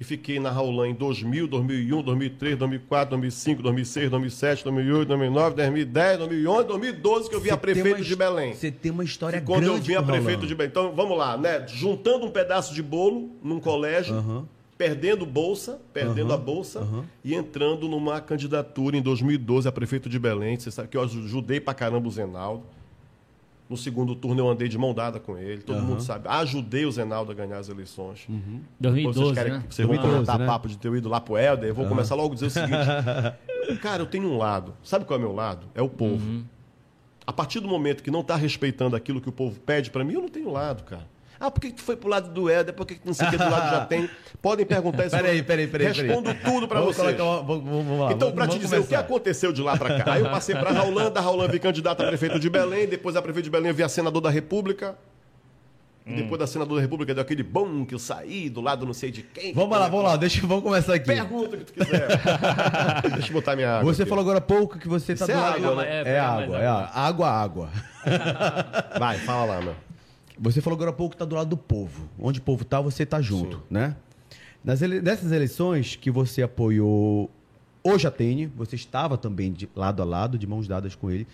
[0.00, 6.18] E fiquei na Raulan em 2000, 2001, 2003, 2004, 2005, 2006, 2007, 2008, 2009, 2010,
[6.18, 8.54] 2011, 2012, que eu vim a prefeito uma de Belém.
[8.54, 10.70] Você tem uma história E quando grande eu vim a prefeito de Belém.
[10.70, 11.66] Então, vamos lá, né?
[11.66, 16.86] Juntando um pedaço de bolo num colégio, perdendo bolsa, perdendo a bolsa
[17.24, 20.56] e entrando numa candidatura em 2012 a prefeito de Belém.
[20.56, 22.62] Você sabe que eu ajudei pra caramba o Zenaldo.
[23.68, 25.86] No segundo turno eu andei de mão dada com ele, todo Aham.
[25.86, 26.26] mundo sabe.
[26.28, 28.26] Ajudei o Zenaldo a ganhar as eleições.
[28.26, 29.64] Vocês 2012, querem, né?
[29.68, 30.46] vocês vão 2012, contar né?
[30.46, 33.78] papo de ter ido lá pro Helder, eu vou começar logo a dizer o seguinte.
[33.82, 34.74] Cara, eu tenho um lado.
[34.82, 35.66] Sabe qual é o meu lado?
[35.74, 36.44] É o povo.
[37.26, 40.14] A partir do momento que não está respeitando aquilo que o povo pede para mim,
[40.14, 41.06] eu não tenho lado, cara.
[41.40, 42.74] Ah, por que tu foi pro lado do Éder?
[42.74, 44.10] Por que tu não sei o que do lado já tem?
[44.42, 45.16] Podem perguntar isso.
[45.16, 45.86] Peraí, peraí, peraí.
[45.92, 47.16] Respondo tudo para Vamos vocês.
[47.16, 49.00] colocar uma- vamos- vamos lá, Então, vamos- para te dizer o que começar.
[49.04, 50.12] aconteceu de lá para cá.
[50.14, 53.22] Aí eu passei para Raulã, da Raulã vi candidato a prefeito de Belém, depois a
[53.22, 54.96] prefeito de Belém eu vi a senador da República.
[56.10, 59.10] Depois da senador da República deu aquele bom que eu saí do lado não sei
[59.10, 59.52] de quem.
[59.52, 61.04] Vamos lá, vamos lá, deixa, vamos começar aqui.
[61.04, 62.08] Pergunta o que tu quiser.
[63.12, 63.92] Deixa eu botar minha água.
[63.92, 64.08] Você aqui.
[64.08, 65.56] falou agora há pouco que você tá Isso do é lado.
[65.68, 65.88] água, né?
[65.90, 66.90] É, É, mais água, é água.
[66.94, 67.68] Água, água.
[68.98, 69.74] Vai, fala lá, meu.
[70.40, 72.08] Você falou agora há pouco que tá do lado do povo.
[72.18, 73.96] Onde o povo tá, você tá junto, né?
[74.62, 75.00] Nas ele...
[75.00, 77.30] Nessas eleições que você apoiou
[77.82, 81.26] o Jatene, você estava também de lado a lado, de mãos dadas com ele,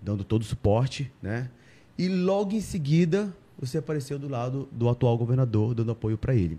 [0.00, 1.50] dando todo o suporte, né?
[1.96, 6.58] E logo em seguida, você apareceu do lado do atual governador, dando apoio para ele.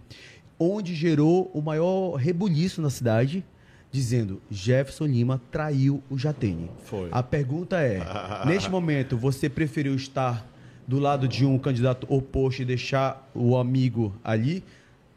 [0.58, 3.44] Onde gerou o maior rebuliço na cidade,
[3.92, 6.70] dizendo Jefferson Lima traiu o Jatene.
[6.86, 7.10] Foi.
[7.12, 8.02] A pergunta é:
[8.48, 10.46] neste momento, você preferiu estar
[10.88, 14.63] do lado de um candidato oposto e deixar o amigo ali,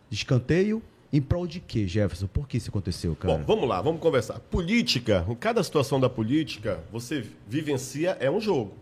[0.09, 0.83] de escanteio?
[1.11, 2.27] Em prol de quê, Jefferson?
[2.27, 3.39] Por que isso aconteceu, cara?
[3.39, 4.39] Bom, vamos lá, vamos conversar.
[4.41, 8.75] Política, em cada situação da política, você vivencia é um jogo.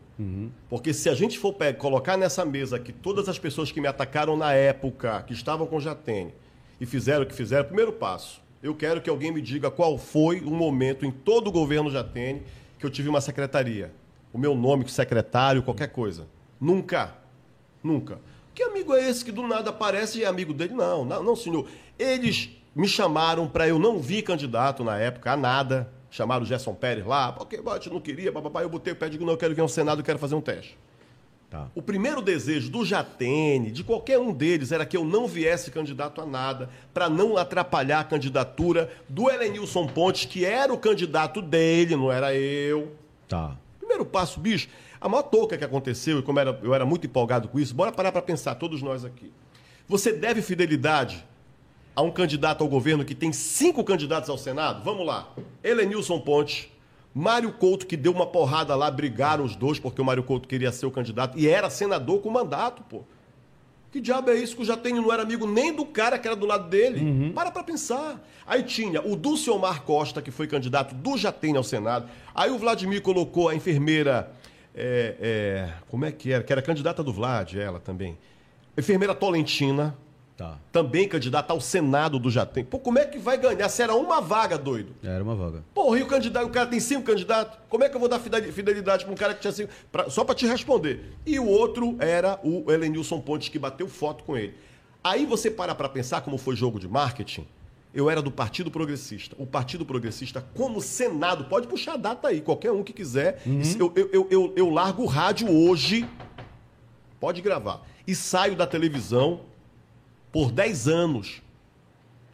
[0.69, 4.37] Porque se a gente for colocar nessa mesa aqui todas as pessoas que me atacaram
[4.37, 6.33] na época, que estavam com Jatene,
[6.81, 10.41] e fizeram o que fizeram, primeiro passo, eu quero que alguém me diga qual foi
[10.41, 12.43] o momento em todo o governo Jatene
[12.79, 13.93] que eu tive uma secretaria.
[14.33, 16.27] O meu nome, secretário, qualquer coisa.
[16.61, 17.15] Nunca.
[17.83, 18.19] Nunca.
[18.55, 20.75] Que amigo é esse que do nada aparece e é amigo dele?
[20.75, 21.67] Não, não, não, senhor.
[21.99, 25.93] Eles me chamaram para eu não vir candidato na época a nada.
[26.11, 28.63] Chamaram o Gerson Pérez lá, porque bate, não queria, papapá.
[28.63, 30.35] Eu botei o pé e digo, não, eu quero vir ao Senado, eu quero fazer
[30.35, 30.79] um teste.
[31.51, 31.69] Tá.
[31.75, 36.21] O primeiro desejo do Jatene, de qualquer um deles, era que eu não viesse candidato
[36.21, 41.95] a nada, para não atrapalhar a candidatura do Helenilson Pontes, que era o candidato dele,
[41.95, 42.93] não era eu.
[43.29, 43.57] Tá.
[43.79, 44.69] Primeiro passo, bicho,
[45.07, 47.91] a maior touca que aconteceu, e como era- eu era muito empolgado com isso, bora
[47.93, 49.33] parar para pensar, todos nós aqui.
[49.89, 51.25] Você deve fidelidade
[51.95, 54.83] a um candidato ao governo que tem cinco candidatos ao Senado?
[54.85, 55.29] Vamos lá.
[55.63, 56.69] Helenilson Pontes,
[57.15, 60.71] Mário Couto, que deu uma porrada lá, brigaram os dois, porque o Mário Couto queria
[60.73, 63.03] ser o candidato e era senador com mandato, pô.
[63.91, 66.37] Que diabo é isso que o Jatene não era amigo nem do cara que era
[66.37, 67.33] do lado dele?
[67.33, 68.21] Para pra pensar.
[68.47, 72.07] Aí tinha o Dulciomar Costa, que foi candidato do Jatene ao Senado.
[72.35, 74.31] Aí o Vladimir colocou a enfermeira.
[74.77, 76.45] É, é, como é que era?
[76.45, 78.17] Que era candidata do Vlad, ela também.
[78.77, 79.97] Enfermeira Tolentina,
[80.37, 80.59] Tá.
[80.71, 82.67] também candidata ao Senado do Jatene.
[82.67, 83.71] Pô, como é que vai ganhar?
[83.71, 84.95] Se era uma vaga, doido.
[85.03, 85.65] Era uma vaga.
[85.75, 87.59] Porra, e o candidato, o cara tem cinco candidatos?
[87.71, 89.73] Como é que eu vou dar fideli- fidelidade para um cara que tinha cinco?
[89.91, 91.13] pra- só para te responder.
[91.25, 94.53] E o outro era o Helenilson Pontes, que bateu foto com ele.
[95.03, 97.47] Aí você para para pensar como foi jogo de marketing.
[97.97, 99.35] Eu era do Partido Progressista.
[99.39, 103.41] O Partido Progressista, como Senado, pode puxar a data aí, qualquer um que quiser.
[103.81, 106.07] Eu, eu, eu, eu, eu largo o rádio hoje,
[107.19, 109.41] pode gravar, e saio da televisão
[110.31, 111.43] por 10 anos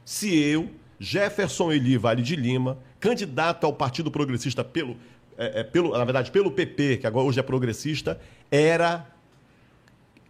[0.05, 4.97] se eu, Jefferson Eli Vale de Lima, candidato ao Partido Progressista pelo,
[5.39, 8.21] é, é, pelo, na verdade, pelo PP, que agora hoje é progressista,
[8.51, 9.07] era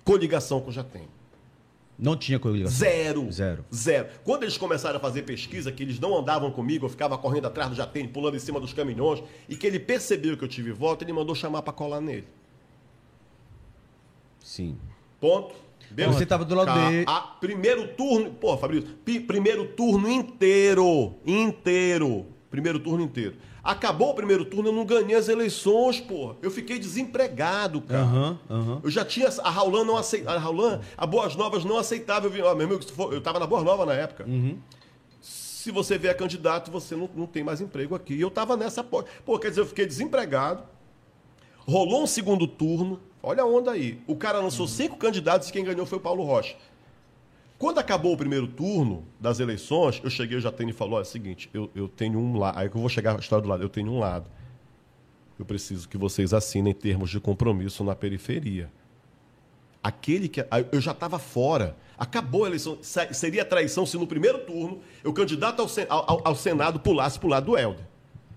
[0.05, 1.09] coligação com o Jatene.
[1.99, 2.77] Não tinha coligação.
[2.79, 3.31] Zero.
[3.31, 3.65] Zero.
[3.73, 4.09] Zero.
[4.25, 7.71] Quando eles começaram a fazer pesquisa, que eles não andavam comigo, eu ficava correndo atrás
[7.71, 11.05] do Jatene, pulando em cima dos caminhões, e que ele percebeu que eu tive voto,
[11.05, 12.27] ele mandou chamar para colar nele.
[14.41, 14.77] Sim.
[15.21, 15.55] Ponto.
[15.91, 16.19] Beleza.
[16.19, 17.05] Você tava do lado Ca- dele.
[17.07, 18.89] a- primeiro turno, pô, Fabrício,
[19.27, 23.37] primeiro turno inteiro, inteiro, primeiro turno inteiro.
[23.63, 26.35] Acabou o primeiro turno, eu não ganhei as eleições, pô.
[26.43, 28.03] Eu fiquei desempregado, cara.
[28.03, 28.81] Aham, aham.
[28.83, 29.29] Eu já tinha.
[29.43, 30.37] A Raulan não aceitava.
[30.37, 32.27] A Raulan, a Boas Novas não aceitava.
[32.27, 34.27] Eu, vi, ó, meu amigo, eu tava na Boas Novas na época.
[35.21, 38.15] Se você vier candidato, você não, não tem mais emprego aqui.
[38.15, 39.09] E eu tava nessa porta.
[39.25, 40.65] Pô, quer dizer, eu fiquei desempregado.
[41.65, 42.99] Rolou um segundo turno.
[43.23, 44.01] Olha a onda aí.
[44.09, 46.57] O cara lançou cinco candidatos e quem ganhou foi o Paulo Rocha.
[47.63, 51.49] Quando acabou o primeiro turno das eleições, eu cheguei, o Jatene falou: é o seguinte,
[51.55, 52.59] eu, eu tenho um lado.
[52.59, 53.63] Aí que eu vou chegar à história do lado.
[53.63, 54.29] Eu tenho um lado.
[55.39, 58.69] Eu preciso que vocês assinem termos de compromisso na periferia.
[59.81, 60.45] Aquele que.
[60.73, 61.77] Eu já estava fora.
[61.97, 62.79] Acabou a eleição.
[62.83, 67.31] Seria traição se no primeiro turno eu, candidato ao, ao- ao- Senado, pulasse para o
[67.31, 67.85] lado do Helder.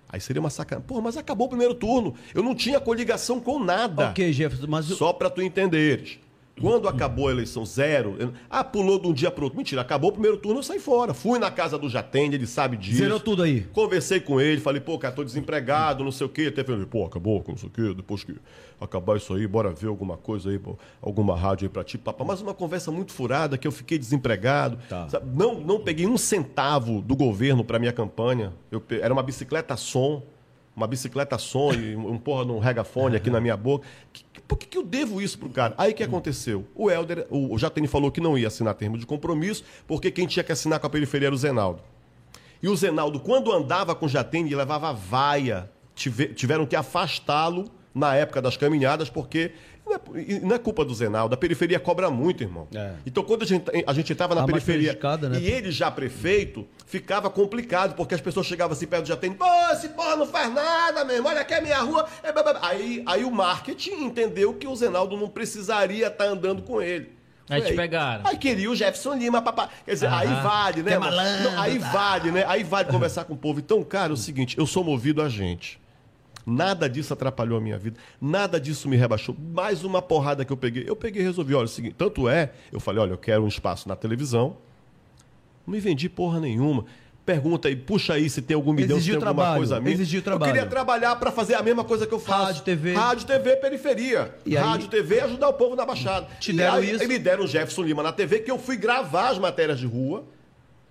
[0.07, 0.87] Aí seria uma sacanagem.
[0.87, 2.13] Pô, mas acabou o primeiro turno.
[2.31, 4.09] Eu não tinha coligação com nada.
[4.11, 6.19] Ok, Jefferson, mas o- Só para tu entenderes.
[6.61, 9.57] Quando acabou a eleição zero, eu- ah, pulou de um dia para outro.
[9.57, 11.13] Mentira, acabou o primeiro turno, eu saí fora.
[11.13, 12.97] Fui na casa do Jatende, ele sabe disso.
[12.99, 13.61] zerou tudo aí.
[13.73, 16.45] Conversei com ele, falei, pô, cara, tô desempregado, não sei o quê.
[16.47, 18.35] Até falei, pô, acabou, não sei o quê, depois que
[18.79, 22.23] acabar isso aí, bora ver alguma coisa aí, pô, alguma rádio aí pra ti, papá.
[22.23, 24.77] Mas uma conversa muito furada, que eu fiquei desempregado.
[24.87, 25.07] Tá.
[25.33, 28.53] Não, não peguei um centavo do governo pra minha campanha.
[28.71, 30.23] Eu era uma bicicleta som.
[30.75, 33.87] Uma bicicleta som e um porra num regafone aqui na minha boca.
[34.47, 35.73] Por que, que eu devo isso pro cara?
[35.77, 36.65] Aí que aconteceu?
[36.75, 40.43] O Helder, o, Jatene falou que não ia assinar termo de compromisso, porque quem tinha
[40.43, 41.81] que assinar com a periferia era o Zenaldo.
[42.61, 45.69] E o Zenaldo, quando andava com o Jatene, levava vaia.
[45.95, 49.53] Tive- tiveram que afastá-lo na época das caminhadas, porque
[49.85, 51.35] não é, não é culpa do Zenaldo.
[51.35, 52.67] A periferia cobra muito, irmão.
[52.73, 52.93] É.
[53.05, 54.97] Então, quando a gente, a gente estava na Tá periferia
[55.29, 55.39] né?
[55.39, 59.45] e ele já prefeito, ficava complicado, porque as pessoas chegavam assim perto do Jatene, pô,
[59.71, 62.07] esse porra não faz nada mesmo, olha aqui a minha rua.
[62.23, 62.33] É.
[62.61, 67.13] Aí, aí o marketing entendeu que o Zenaldo não precisaria estar andando com ele.
[67.47, 68.25] Aí te pegaram.
[68.25, 69.69] Aí queria o Jefferson Lima, papá.
[69.85, 70.93] Quer dizer, aí vale, né?
[70.93, 71.91] É malandro, Não, aí tá.
[71.91, 72.43] vale, né?
[72.47, 73.59] Aí vale conversar com o povo.
[73.59, 75.79] Então, cara, é o seguinte, eu sou movido a gente.
[76.45, 79.35] Nada disso atrapalhou a minha vida, nada disso me rebaixou.
[79.53, 80.83] Mais uma porrada que eu peguei.
[80.87, 83.43] Eu peguei e resolvi, olha, é o seguinte, tanto é, eu falei, olha, eu quero
[83.43, 84.57] um espaço na televisão.
[85.65, 86.85] Não me vendi porra nenhuma.
[87.25, 89.93] Pergunta aí, puxa aí se tem algum milhão, se Exigiu tem alguma trabalho, coisa minha.
[89.95, 90.49] exigiu trabalho.
[90.51, 92.43] Eu queria trabalhar para fazer a mesma coisa que eu faço.
[92.45, 92.93] Rádio, TV.
[92.93, 94.35] Rádio, TV, periferia.
[94.45, 96.27] E aí- Rádio, TV, ajudar o povo na Baixada.
[96.39, 97.07] Te E deram aí, isso?
[97.07, 100.23] Me deram o Jefferson Lima na TV, que eu fui gravar as matérias de rua.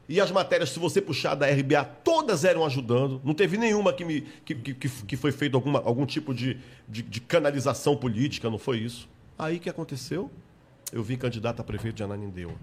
[0.09, 3.21] E as matérias, se você puxar da RBA, todas eram ajudando.
[3.25, 7.03] Não teve nenhuma que, me, que, que, que- foi feito alguma, algum tipo de, de,
[7.03, 9.09] de canalização política, não foi isso.
[9.39, 10.31] Aí o que aconteceu?
[10.93, 12.55] Eu vim candidato a prefeito de Ananindeua.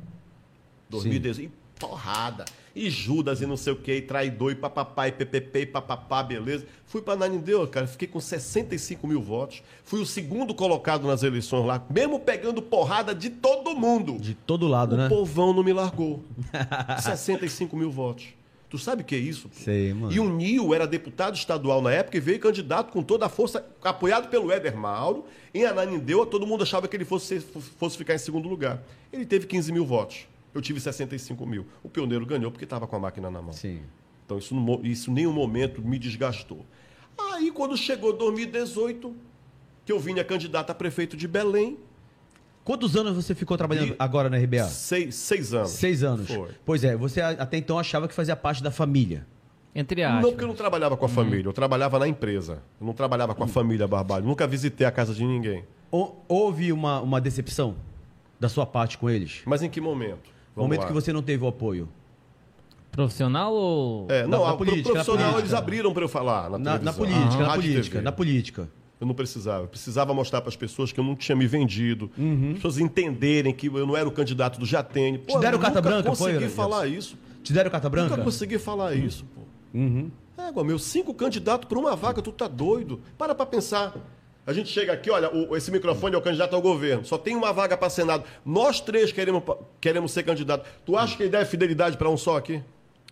[0.89, 1.51] 2018.
[1.51, 2.45] E porrada.
[2.73, 6.23] E Judas e não sei o que, e traidor, e papapá, e PPP, e papapá,
[6.23, 6.65] beleza.
[6.85, 9.61] Fui para Ananindeua, cara, fiquei com 65 mil votos.
[9.83, 14.17] Fui o segundo colocado nas eleições lá, mesmo pegando porrada de todo mundo.
[14.17, 15.09] De todo lado, O né?
[15.09, 16.23] povão não me largou.
[17.01, 18.27] 65 mil votos.
[18.69, 19.49] Tu sabe o que é isso?
[19.49, 19.55] pô?
[19.59, 20.13] Sei, mano.
[20.13, 23.65] E o Nil era deputado estadual na época e veio candidato com toda a força,
[23.83, 25.25] apoiado pelo Éder Mauro.
[25.53, 28.81] Em Ananindeua, todo mundo achava que ele fosse, fosse ficar em segundo lugar.
[29.11, 30.25] Ele teve 15 mil votos.
[30.53, 31.65] Eu tive 65 mil.
[31.83, 33.53] O pioneiro ganhou porque estava com a máquina na mão.
[33.53, 33.81] Sim.
[34.25, 36.65] Então isso, não isso em nenhum momento me desgastou.
[37.33, 39.15] Aí quando chegou 2018,
[39.85, 41.77] que eu vinha candidato a prefeito de Belém,
[42.63, 44.65] Quantos anos você ficou trabalhando E- agora na RBA?
[44.65, 45.71] seis, seis anos.
[45.71, 46.27] Seis anos.
[46.27, 46.49] Foi.
[46.63, 49.25] Pois é, você até então achava que fazia parte da família.
[49.73, 50.21] Entre aspas.
[50.21, 52.61] Não, porque eu não trabalhava com a família, eu trabalhava na empresa.
[52.79, 54.25] Eu não trabalhava com a família Barbalho.
[54.25, 55.63] Nunca visitei a casa de ninguém.
[55.89, 57.75] Ou- Houve uma, uma decepção
[58.39, 59.41] da sua parte com eles?
[59.45, 60.29] Mas em que momento?
[60.55, 61.87] No momento que você não teve o apoio?
[62.91, 64.07] Profissional ou.
[64.09, 65.41] É, não, Na- na a, política, pro profissional na política.
[65.41, 68.01] eles abriram para eu falar na, Na, na política, na Rádio e política, TV.
[68.03, 68.69] na política.
[68.99, 69.63] Eu não precisava.
[69.63, 72.11] Eu precisava mostrar para as pessoas que eu não tinha me vendido.
[72.17, 72.49] Uhum.
[72.49, 75.17] As pessoas entenderem que eu não era o candidato do Jatene.
[75.19, 76.55] Pô, deram eu carta nunca branca, foi, consegui Jefferson?
[76.61, 77.17] falar isso.
[77.41, 78.09] Te deram carta branca?
[78.09, 79.41] Nunca consegui falar isso, pô.
[79.73, 80.11] Uhum.
[80.37, 82.99] É, igual meu, cinco candidatos por uma vaga, tu tá doido.
[83.17, 83.95] Para pra pensar.
[84.45, 87.05] A gente chega aqui, olha, o- esse microfone é o candidato ao governo.
[87.05, 88.23] Só tem uma vaga para Senado.
[88.45, 89.43] Nós três queremos,
[89.79, 90.67] queremos ser candidato.
[90.85, 92.61] Tu acha que ele deve fidelidade para um só aqui?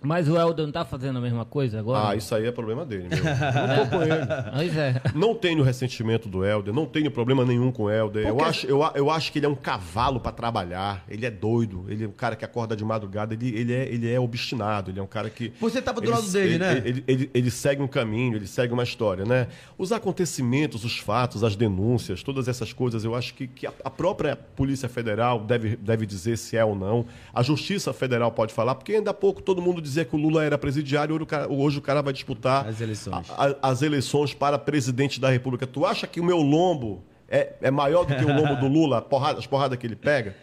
[0.02, 2.10] Mas o Helder não tá fazendo a mesma coisa agora?
[2.10, 3.18] Ah, isso aí é problema dele, meu.
[3.18, 3.24] Eu
[3.68, 4.26] não tô com ele.
[4.56, 5.02] Pois é.
[5.14, 8.26] Não tenho ressentimento do Helder, não tenho problema nenhum com o Helder.
[8.26, 11.04] Eu acho, eu, eu acho que ele é um cavalo para trabalhar.
[11.10, 11.86] Ele é doido.
[11.90, 13.34] Ele é um cara que acorda de madrugada.
[13.34, 14.90] Ele, ele, é, ele é obstinado.
[14.90, 15.52] Ele é um cara que.
[15.60, 16.82] Você tava do ele- lado dele, ele- né?
[16.86, 19.48] Ele, ele, ele segue um caminho, ele segue uma história, né?
[19.78, 23.90] Os acontecimentos, os fatos, as denúncias, todas essas coisas, eu acho que, que a, a
[23.90, 27.06] própria Polícia Federal deve, deve dizer se é ou não.
[27.34, 30.44] A Justiça Federal pode falar, porque ainda há pouco todo mundo dizia que o Lula
[30.44, 33.26] era presidiário, hoje o cara, hoje o cara vai disputar As eleições.
[33.38, 35.66] a- a- as eleições para presidente da República.
[35.68, 38.98] Tu acha que o meu lombo é, é maior do que o lombo do Lula,
[38.98, 40.36] a porrada- as porradas que ele pega?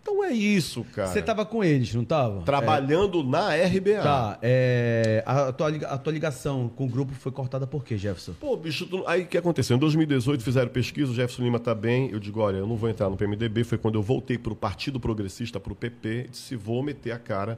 [0.00, 1.06] Então é isso, cara.
[1.06, 2.42] Você tava com eles, não tava?
[2.42, 4.02] Trabalhando na RBA.
[4.02, 8.32] Tá, é, a, tua, a tua ligação com o grupo foi cortada por quê, Jefferson?
[8.40, 9.76] Pô, bicho, tu- aí o que aconteceu?
[9.76, 12.10] Em 2018 fizeram pesquisa, o Jefferson Lima tá bem.
[12.10, 13.62] Eu digo, olha, eu não vou entrar no PMDB.
[13.62, 17.18] Foi quando eu voltei para o Partido Progressista, para o PP, disse, vou meter a
[17.18, 17.56] cara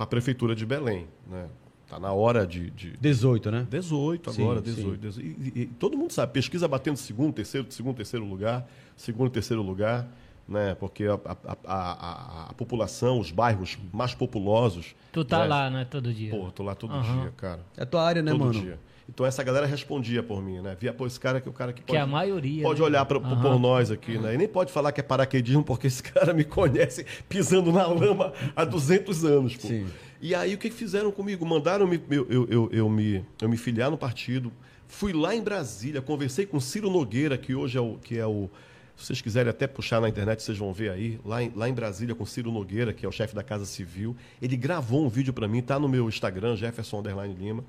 [0.00, 1.06] para a Prefeitura de Belém.
[1.30, 1.46] Né?
[1.86, 3.66] Tá na hora de- de, 18, né?
[3.68, 4.64] 18 Sim, agora, sim.
[4.64, 4.98] 18.
[4.98, 5.26] 18.
[5.26, 9.60] E, e- e todo mundo sabe, pesquisa batendo segundo, terceiro, segundo, terceiro lugar, segundo, terceiro
[9.62, 10.08] lugar,
[10.48, 10.74] né?
[10.76, 14.94] Porque a, a- a- a- a população, os bairros mais populosos.
[15.12, 15.44] Tu tá né?
[15.46, 16.30] lá, né, todo dia.
[16.30, 17.20] Pô, tô lá todo Aham.
[17.22, 17.60] dia, cara.
[17.76, 18.52] É a tua área, né, todo mano?
[18.58, 18.78] dia.
[19.12, 20.76] Então essa galera respondia por mim, né?
[20.78, 22.80] Via, pô, esse cara que é o cara que Que pode, é a maioria, pode
[22.80, 22.86] né?
[22.86, 23.42] olhar pra, Aham.
[23.42, 24.34] por nós aqui, né?
[24.34, 28.32] E nem pode falar que é paraquedismo, porque esse cara me conhece pisando na lama
[28.54, 29.66] há 200 anos, pô.
[29.66, 29.86] Sim.
[30.20, 31.44] E aí o que que fizeram comigo?
[31.44, 34.52] Mandaram me, eu, eu, eu, eu me, eu me filiar no partido.
[34.86, 37.98] Fui lá em Brasília, conversei com Ciro Nogueira, que hoje é o.
[37.98, 38.48] Que é o
[38.96, 41.18] se vocês quiserem até puxar na internet, vocês vão ver aí.
[41.24, 44.14] Lá em, lá em Brasília, com Ciro Nogueira, que é o chefe da Casa Civil.
[44.42, 47.64] Ele gravou um vídeo para mim, tá no meu Instagram, Jefferson Underline Lima,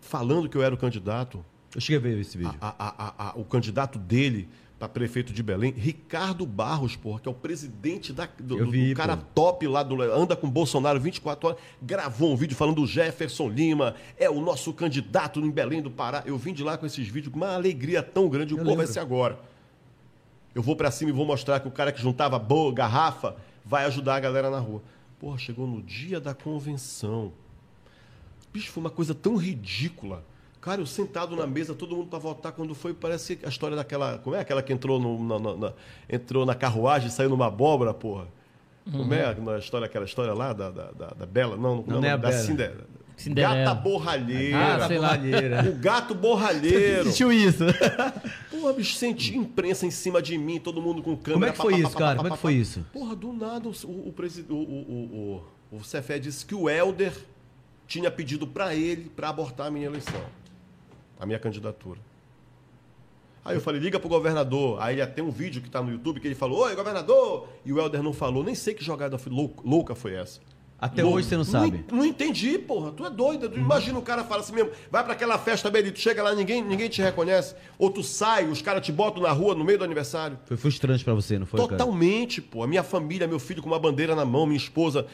[0.00, 1.44] falando que eu era o candidato.
[1.74, 2.54] Eu cheguei a ver esse vídeo.
[2.60, 7.30] A- a- a- o candidato dele para prefeito de Belém, Ricardo Barros, porra, que é
[7.32, 9.24] o presidente da, do, vi, do cara pô.
[9.34, 13.96] top lá, do, anda com Bolsonaro 24 horas, gravou um vídeo falando do Jefferson Lima,
[14.16, 16.22] é o nosso candidato em Belém do Pará.
[16.24, 18.86] Eu vim de lá com esses vídeos com uma alegria tão grande, o pô, vai
[18.86, 19.40] ser agora.
[20.54, 23.34] Eu vou pra cima e vou mostrar que o cara que juntava boa garrafa
[23.64, 24.80] vai ajudar a galera na rua.
[25.18, 27.32] Porra, chegou no dia da convenção.
[28.52, 30.24] Bicho, foi uma coisa tão ridícula.
[30.60, 32.52] Cara, eu sentado na mesa, todo mundo pra votar.
[32.52, 34.18] Quando foi, parece a história daquela.
[34.18, 35.72] Como é aquela que entrou, no, na, na-
[36.08, 38.26] entrou na carruagem e saiu numa abóbora, porra?
[38.90, 41.56] Como é a história, aquela história lá da, da, da- da Bela?
[41.56, 42.32] Não, não, Não, não é da Bela.
[42.42, 42.86] Cinderela.
[43.16, 43.54] Cinderela.
[43.56, 44.84] Gata borralheira.
[44.84, 45.12] Ah, sei lá.
[45.68, 47.02] O gato borralheiro.
[47.02, 47.64] Assistiu isso?
[48.50, 51.32] Porra, bicho, senti imprensa em cima de mim, todo mundo com câmera.
[51.34, 52.10] Como é que foi pá, isso, pá, cara?
[52.10, 52.86] pá, Como é que foi isso?
[52.92, 54.14] Porra, do nada, o, o,
[54.50, 57.12] o, o, o, o Cefé disse que o Helder
[57.88, 60.22] tinha pedido pra ele pra abortar a minha eleição,
[61.18, 61.98] a minha candidatura.
[63.44, 64.80] Aí eu falei, liga pro governador.
[64.80, 67.48] Aí tem um vídeo que tá no YouTube que ele falou, oi, governador!
[67.64, 69.18] E o Helder não falou, nem sei que jogada
[69.64, 70.40] louca foi essa.
[70.80, 71.84] Até hoje você não sabe.
[71.90, 72.92] Não, entendi, porra.
[72.92, 73.48] Tu é doida.
[73.48, 76.34] Tu Imagina o cara fala assim mesmo, vai pra aquela festa, Beli, tu chega lá,
[76.34, 77.56] ninguém, ninguém te reconhece.
[77.76, 80.38] Ou tu sai, os caras te botam na rua no meio do aniversário.
[80.44, 81.70] Foi frustrante pra você, não foi, cara?
[81.76, 82.62] Totalmente, pô.
[82.62, 85.06] A minha família, meu filho com uma bandeira na mão, minha esposa,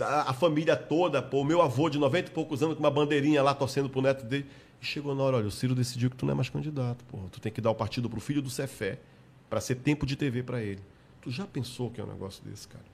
[0.00, 1.42] a, a família toda, pô.
[1.44, 4.44] Meu avô de 90 e poucos anos com uma bandeirinha lá torcendo pro neto dele.
[4.82, 7.18] E chegou na hora, olha, o Ciro decidiu que tu não é mais candidato, pô.
[7.32, 8.98] Tu tem que dar o partido pro filho do Cefé,
[9.48, 10.80] pra ser tempo de TV pra ele.
[11.22, 12.84] Tu já pensou que é um negócio desse, cara?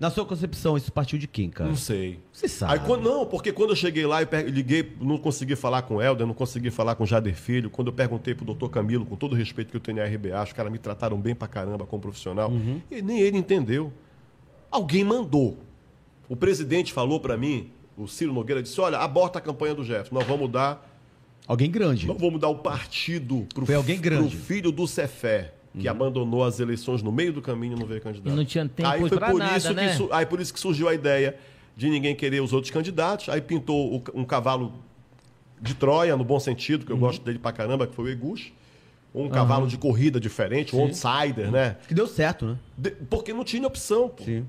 [0.00, 1.68] Na sua concepção, isso partiu de quem, cara?
[1.68, 2.18] Não sei.
[2.32, 2.72] Você sabe.
[2.72, 6.02] Aí, quando, não, porque quando eu cheguei lá, eu liguei, não consegui falar com o
[6.02, 7.68] Helder, não consegui falar com o Jader Filho.
[7.68, 10.42] Quando eu perguntei pro doutor Camilo, com todo o respeito que eu tenho à RBA,
[10.42, 12.50] os caras me trataram bem pra caramba como profissional.
[12.90, 13.92] E nem ele entendeu.
[14.70, 15.58] Alguém mandou.
[16.30, 20.14] O presidente falou pra mim, o Ciro Nogueira disse: olha, aborta a campanha do Jefferson.
[20.14, 20.88] Nós vamos dar,
[21.46, 22.06] Alguém grande.
[22.06, 24.34] nós vamos dar o partido pro, Foi alguém grande.
[24.34, 25.52] pro filho do Cefé.
[25.78, 28.32] Que abandonou as eleições no meio do caminho e não veio candidato.
[28.32, 29.88] E não tinha tempo aí foi pra por nada, isso né?
[29.90, 31.36] que su- Aí por isso que surgiu a ideia
[31.76, 33.28] de ninguém querer os outros candidatos.
[33.28, 34.72] Aí pintou o- um cavalo
[35.62, 36.86] de Troia, no bom sentido, Uhum.
[36.86, 38.52] que eu gosto dele pra caramba, que foi o Egush.
[39.14, 41.76] Um cavalo de corrida diferente, um outsider, né?
[41.86, 42.56] Que deu certo, né?
[42.76, 44.08] De- porque não tinha opção.
[44.08, 44.24] Pô.
[44.24, 44.44] Sim.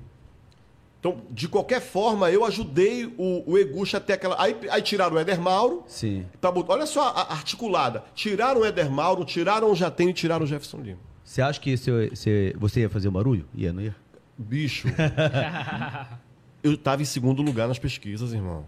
[1.00, 4.40] Então, de qualquer forma, eu ajudei o, o Egush até aquela.
[4.40, 5.82] Aí, aí tiraram o Éder Mauro.
[5.88, 6.24] Sim.
[6.40, 8.04] pra botar- olha só a, a articulada.
[8.14, 10.98] Tiraram o Éder Mauro, tiraram o Jatene e tiraram o Jefferson Lima.
[11.24, 13.46] Você acha que você, você, você ia fazer um barulho?
[13.54, 13.94] Ia, não ia?
[14.36, 14.88] Bicho.
[16.62, 18.64] eu estava em segundo lugar nas pesquisas, irmão.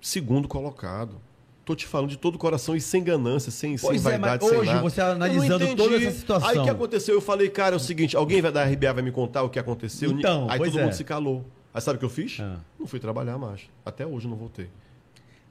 [0.00, 1.20] Segundo colocado.
[1.64, 4.42] Tô te falando de todo o coração e sem ganância, sem, sem Pois é, vaidade,
[4.42, 4.82] mas sem hoje nada.
[4.82, 6.48] você analisando toda essa situação.
[6.48, 7.14] Aí o que aconteceu?
[7.14, 9.58] Eu falei, cara, é o seguinte, alguém vai da RBA vai me contar o que
[9.58, 10.10] aconteceu?
[10.10, 10.84] Então, Aí pois todo é.
[10.84, 11.44] mundo se calou.
[11.74, 12.38] Aí sabe o que eu fiz?
[12.40, 12.58] Ah.
[12.78, 13.68] Não fui trabalhar mais.
[13.84, 14.70] Até hoje não voltei.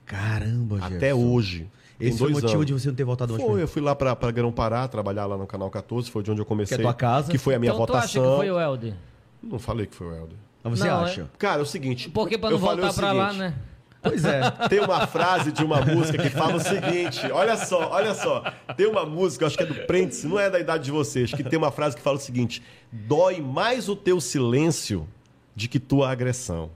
[0.08, 1.28] Caramba, Até Jefferson.
[1.28, 1.68] hoje.
[2.00, 2.66] Esse foi o dois motivo anos.
[2.68, 4.88] de você não ter voltado mais Foi, pra eu fui lá pra, pra Grão Pará,
[4.88, 6.78] trabalhar lá no Canal 14, foi de onde eu comecei.
[6.78, 7.32] Que é tua casa.
[7.32, 8.32] Que foi a minha então tu acha votação.
[8.32, 8.94] que foi o Helder?
[9.42, 10.38] Não falei que foi o Helder.
[10.64, 11.30] Mas você Não, acha?
[11.38, 12.10] Cara, é o seguinte.
[12.10, 13.56] Porque pra não voltar pra lá, né?
[14.02, 14.42] Pois é.
[14.70, 18.44] Tem uma frase de uma música que fala o seguinte: olha só, olha só.
[18.76, 21.44] Tem uma música, acho que é do Prentice, não é da idade de vocês, que
[21.44, 25.08] tem uma frase que fala o seguinte: dói mais o teu silêncio
[25.56, 26.70] de que tua agressão.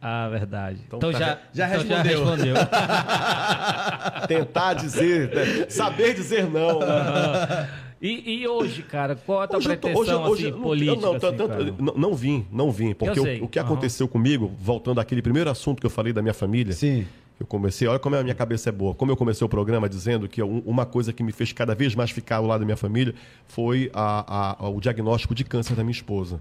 [0.00, 0.78] Ah, verdade.
[0.86, 2.24] Então Então, tá- já, já então respondeu.
[2.26, 2.54] respondeu.
[4.28, 6.78] Tentar dizer, né, saber dizer não.
[6.80, 7.68] né?
[8.00, 10.96] E, e hoje, cara, qual a tua Hoje pretensão hoje- hoje assim, política?
[10.96, 12.94] eu não, assim, tanto- não, não vim, não vim.
[12.94, 13.66] Porque o- o que Aham.
[13.66, 17.06] aconteceu comigo, voltando àquele primeiro assunto que eu falei da minha família, Sim.
[17.40, 18.92] Eu comecei, olha como a minha cabeça é boa.
[18.96, 21.94] Como eu comecei o programa dizendo que um- uma coisa que me fez cada vez
[21.94, 23.14] mais ficar ao lado da minha família
[23.46, 26.40] foi a- a- o diagnóstico de câncer da minha esposa.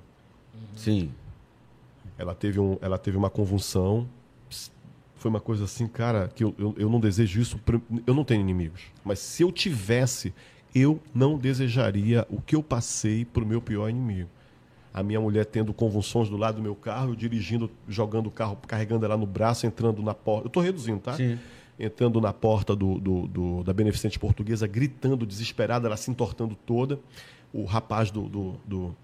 [0.76, 1.12] Sim.
[2.18, 4.08] Ela teve, um, ela teve uma convulsão.
[5.16, 7.58] Foi uma coisa assim, cara, que eu, eu, eu não desejo isso.
[7.58, 8.82] pra- Eu não tenho inimigos.
[9.04, 10.34] Mas se eu tivesse,
[10.76, 14.30] eu não desejaria o que eu passei pro meu pior inimigo.
[14.94, 18.58] A minha mulher tendo convulsões do lado do meu carro, eu dirigindo, jogando o carro,
[18.68, 20.48] carregando ela no braço, entrando na porta.
[20.48, 21.14] Eu tô reduzindo, tá?
[21.14, 21.38] Sim.
[21.80, 27.00] Entrando na porta do, do- do- da beneficente portuguesa, gritando, desesperada, ela se entortando toda.
[27.54, 28.96] O rapaz do, do, do,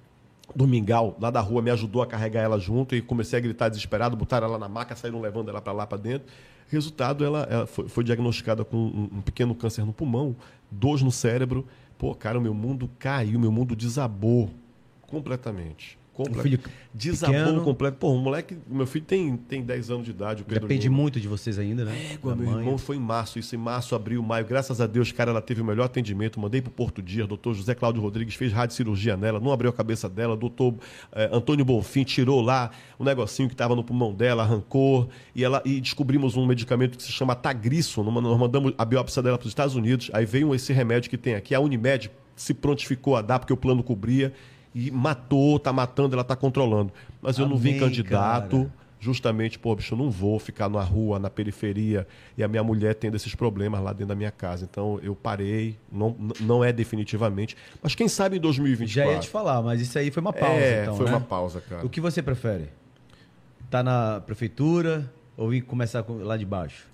[0.56, 3.70] do mingau, lá da rua, me ajudou a carregar ela junto e comecei a gritar
[3.70, 6.28] desesperado, botaram ela na maca, saíram levando ela para lá para dentro.
[6.68, 10.36] Resultado, ela, ela foi, foi diagnosticada com um, um pequeno câncer no pulmão,
[10.70, 11.66] dores no cérebro.
[11.98, 14.50] Pô, cara, o meu mundo caiu, meu mundo desabou
[15.08, 15.98] completamente.
[16.14, 16.60] Comple- Um filho
[16.94, 17.62] Desabou pequeno.
[17.64, 17.98] completo.
[17.98, 20.96] Pô, o moleque, meu filho tem, tem 10 anos de idade, o Pedro Depende Lima.
[21.02, 22.18] muito de vocês ainda, né?
[22.24, 22.60] Da meu mãe.
[22.60, 24.46] irmão, foi em março, isso em março, abril, maio.
[24.46, 26.40] Graças a Deus, cara, ela teve o melhor atendimento.
[26.40, 30.08] Mandei pro Porto Dias, doutor José Cláudio Rodrigues fez radiocirurgia nela, não abriu a cabeça
[30.08, 30.38] dela.
[30.38, 30.76] Doutor
[31.14, 35.10] eh, Antônio Bonfim tirou lá o negocinho que estava no pulmão dela, arrancou.
[35.36, 38.04] E, ela, e descobrimos um medicamento que se chama Tagrisso.
[38.04, 40.12] Nós mandamos a biópsia dela para os Estados Unidos.
[40.14, 43.58] Aí veio esse remédio que tem aqui, a Unimed, se prontificou a dar porque o
[43.58, 44.32] plano cobria
[44.76, 46.92] e matou, tá matando, ela tá controlando.
[47.22, 48.72] Mas eu não vim Amém, candidato cara.
[49.00, 52.08] justamente, pô, bicho, eu não vou ficar na rua, na periferia,
[52.38, 54.68] e a minha mulher tendo esses problemas lá dentro da minha casa.
[54.70, 57.56] Então eu parei, não, não é definitivamente.
[57.82, 58.94] Mas quem sabe em 2024.
[59.12, 61.12] Já ia te falar, mas isso aí foi uma pausa, é, então, foi né?
[61.12, 61.86] uma pausa, cara.
[61.86, 62.70] O que você prefere?
[63.70, 66.88] Tá na prefeitura ou ir começar com- lá de baixo?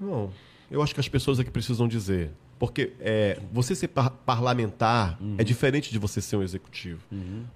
[0.00, 0.30] Não,
[0.70, 2.30] eu acho que as pessoas é que precisam dizer.
[2.62, 7.00] Porque é, você ser par- parlamentar é diferente de você ser um executivo.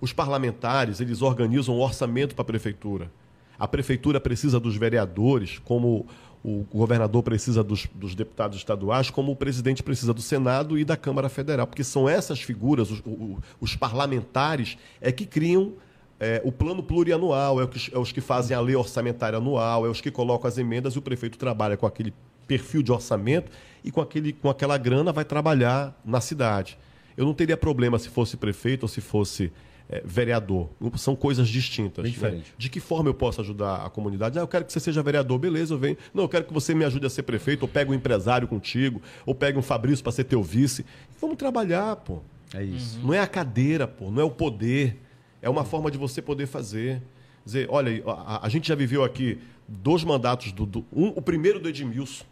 [0.01, 3.09] Os parlamentares, eles organizam um orçamento para a prefeitura.
[3.57, 6.07] A prefeitura precisa dos vereadores, como
[6.43, 10.97] o governador precisa dos, dos deputados estaduais, como o presidente precisa do Senado e da
[10.97, 11.69] Câmara Federal.
[11.69, 15.75] Porque são essas figuras, os, o- os parlamentares, é que criam
[16.19, 19.89] é, o plano plurianual, é, que- é os que fazem a lei orçamentária anual, é
[19.89, 22.13] os que colocam as emendas e o prefeito trabalha com aquele
[22.47, 23.51] perfil de orçamento
[23.85, 26.79] e com, aquele, com aquela grana vai trabalhar na cidade.
[27.17, 29.53] Eu não teria problema se fosse prefeito ou se fosse
[29.89, 30.69] é, vereador.
[30.97, 32.03] São coisas distintas.
[32.03, 32.15] Bem né?
[32.15, 32.55] diferente.
[32.59, 34.39] De que forma eu posso ajudar a comunidade?
[34.39, 35.97] Ah, eu quero que você seja vereador, beleza, eu venho.
[36.13, 39.01] Não, eu quero que você me ajude a ser prefeito, ou pegue um empresário contigo,
[39.25, 40.85] ou pegue um Fabrício para ser teu vice.
[41.21, 42.21] Vamos trabalhar, pô.
[42.53, 42.99] É isso.
[43.03, 45.03] Não é a cadeira, pô, não é o poder.
[45.43, 47.03] É uma forma de você poder fazer.
[47.45, 50.67] Dizer, olha, a, a- a gente já viveu aqui dois mandatos do.
[50.67, 52.25] do- um, o primeiro do Edmilson.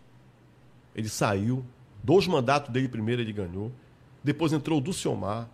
[0.94, 1.64] Ele saiu.
[2.02, 3.70] Dois mandatos dele primeiro ele ganhou.
[4.22, 5.48] Depois entrou o Dulciomar.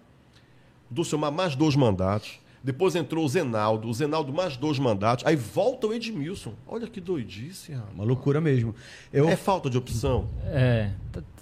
[0.90, 2.38] O Dulciomar mais dois mandatos.
[2.62, 3.88] Depois entrou o Zenaldo.
[3.88, 5.24] O Zenaldo mais dois mandatos.
[5.26, 6.55] Aí volta o Edmilson.
[6.66, 7.94] Olha que doidice, rapaz.
[7.94, 8.74] Uma loucura mesmo.
[9.12, 10.28] Eu, É falta de opção.
[10.44, 10.90] É.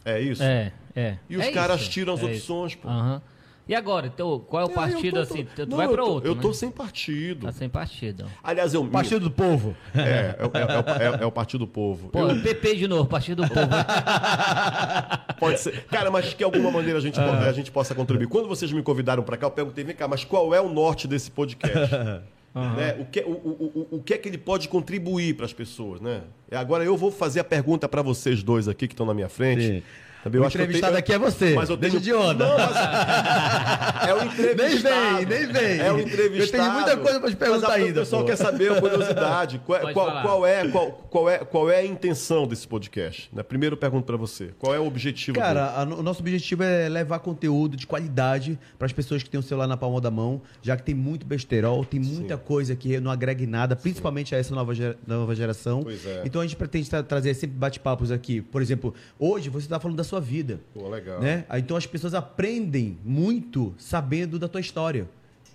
[0.05, 0.43] É isso?
[0.43, 1.19] É, é.
[1.29, 2.53] E os É caras isso, tiram as é isso.
[2.53, 2.89] opções, pô.
[2.89, 3.21] Aham.
[3.69, 5.45] E agora, então, qual é o É, eu partido tô- assim?
[5.45, 6.41] tô- Tu Não, vai para outro, Eu né?
[6.41, 7.47] tô sem partido.
[7.47, 8.25] Tá sem partido.
[8.43, 8.83] Aliás, eu.
[8.87, 9.77] Partido do Povo.
[9.95, 12.09] É, é, é, é, é- é o Partido do Povo.
[12.09, 13.69] Pô, Eu- PP de novo, Partido do Povo.
[15.39, 15.85] pode ser.
[15.85, 18.27] Cara, mas que de alguma maneira a gente, po- a gente possa contribuir.
[18.29, 21.07] Quando vocês me convidaram para cá, eu perguntei, vem cá, mas qual é o norte
[21.07, 21.95] desse podcast?
[22.55, 22.97] Né?
[22.99, 26.01] O, que, o, o, o, o que é que ele pode contribuir para as pessoas,
[26.01, 26.23] né?
[26.51, 29.63] Agora eu vou fazer a pergunta para vocês dois aqui que estão na minha frente.
[29.63, 29.83] Sim.
[30.29, 31.55] Também O acho que eu entrevistado tenho- aqui é você.
[31.55, 32.05] Mas eu Deixa tenho...
[32.05, 32.47] de onda.
[32.47, 32.77] Não, mas...
[34.09, 35.17] É o Nem entrevistado.
[35.17, 35.79] vem, nem vem.
[35.81, 36.41] É o entrevistado.
[36.41, 38.29] Eu tenho muita coisa pra te perguntar Mas ainda, O pessoal pô.
[38.29, 39.61] quer saber a curiosidade.
[39.67, 43.29] Qual, é- qual, qual é, qual, qual, é, qual é a intenção desse podcast?
[43.33, 43.43] Né?
[43.43, 44.51] Primeiro eu pergunto para você.
[44.59, 45.39] Qual é o objetivo?
[45.39, 49.39] Cara, a o nosso objetivo é levar conteúdo de qualidade para as pessoas que têm
[49.41, 52.99] o celular na palma da mão, já que tem muito besterol, tem muita coisa que
[53.01, 55.83] não agrega em nada, principalmente a essa nova, gera- nova geração.
[55.83, 56.23] Pois é.
[56.25, 58.41] Então a gente pretende tra- trazer sempre bate-papos aqui.
[58.41, 60.61] Por exemplo, hoje você está falando da sua vida.
[60.75, 61.21] Pô, legal.
[61.21, 61.45] Né?
[61.49, 65.09] Aí, Então as pessoas aprendem muito sabendo da tua história.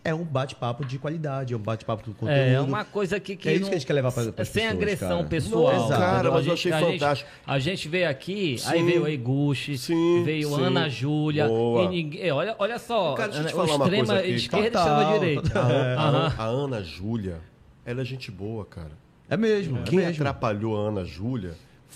[0.06, 2.38] É um bate-papo de qualidade, é um bate-papo do conteúdo.
[2.38, 4.34] É, é uma coisa que, que É isso não- que a gente quer levar pra-
[4.34, 5.24] pras Sem pessoas, agressão cara.
[5.30, 5.74] pessoal.
[5.74, 6.02] Não, exato.
[6.02, 7.30] cara, mas A eu gente- achei a gente- fantástico.
[7.48, 8.86] a gente veio aqui, aí Sim.
[8.86, 10.62] veio a Iguchi, Sim, veio sim.
[10.66, 11.48] Ana Júlia.
[11.48, 14.20] E ninguém, é, olha, olha só, Cara, deixa eu te o falar uma extrema coisa
[14.20, 14.32] aqui.
[14.34, 15.42] esquerda e extrema direita.
[15.42, 15.72] total.
[15.72, 17.38] A, a Ana Júlia,
[17.86, 18.92] ela é gente boa, cara.
[19.30, 19.84] É mesmo.
[19.84, 20.22] Quem é mesmo.
[20.22, 21.54] atrapalhou a Ana Júlia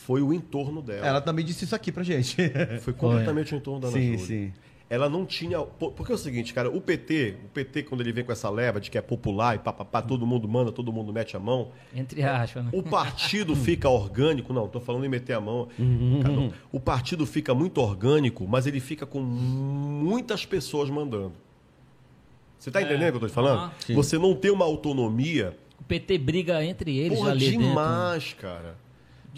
[0.07, 1.05] foi o entorno dela.
[1.05, 2.37] Ela também disse isso aqui pra gente.
[2.79, 4.25] Foi completamente o entorno da Ana sim, Júlia.
[4.25, 4.53] sim.
[4.89, 5.59] Ela não tinha.
[5.59, 8.49] por- Porque é o seguinte, cara, o PT, o PT, quando ele vem com essa
[8.49, 11.71] leva de que é popular e papapá, todo mundo manda, todo mundo mete a mão,
[11.93, 12.69] Entre aspas, né?
[12.73, 14.53] o partido fica orgânico.
[14.53, 15.67] Não, tô falando em meter a mão.
[16.21, 16.53] Cara, não.
[16.71, 21.33] O partido fica muito orgânico, mas ele fica com muitas pessoas mandando.
[22.57, 23.73] Você tá entendendo o que eu tô te falando?
[23.85, 23.93] Sim.
[23.93, 27.67] Você não tem uma autonomia O PT briga entre eles Porra, ali dentro.
[27.67, 28.86] demais, cara.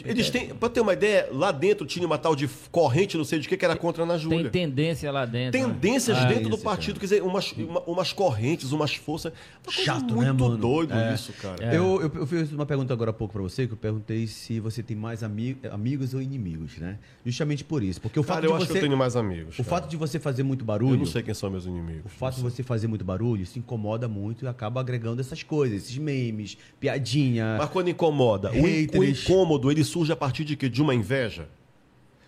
[0.06, 3.38] Eles têm, pra ter uma ideia, lá dentro tinha uma tal de corrente, não sei
[3.40, 4.50] de que, que era contra a Ana Tem Júlia.
[4.50, 5.60] tendência lá dentro.
[5.60, 5.66] né?
[5.68, 9.34] Tendências Ah, dentro do partido, quer dizer, umas, uma- umas correntes, umas forças.
[9.68, 10.56] Chato, muito né, mano?
[10.58, 11.14] doido É.
[11.14, 11.58] isso, cara.
[11.66, 11.76] É.
[11.76, 14.60] Eu, eu, eu fiz uma pergunta agora há pouco pra você, que eu perguntei se
[14.62, 16.98] você tem mais ami amigos ou inimigos, né?
[17.26, 18.00] Justamente por isso.
[18.00, 18.72] Porque o fato Cara, eu de acho você.
[18.74, 19.56] que eu tenho mais amigos.
[19.60, 19.70] O cara.
[19.82, 20.98] fato de você fazer muito Eu barulho.
[20.98, 22.06] não sei quem são meus inimigos.
[22.06, 25.84] O fato de você fazer muito barulho se incomoda muito e acaba agregando essas coisas,
[25.84, 27.56] esses memes, piadinha.
[27.58, 28.66] Mas quando incomoda, o, in- o
[29.02, 29.24] Haters.
[29.24, 30.70] incômodo, ele surge a partir de quê?
[30.70, 31.48] De uma inveja?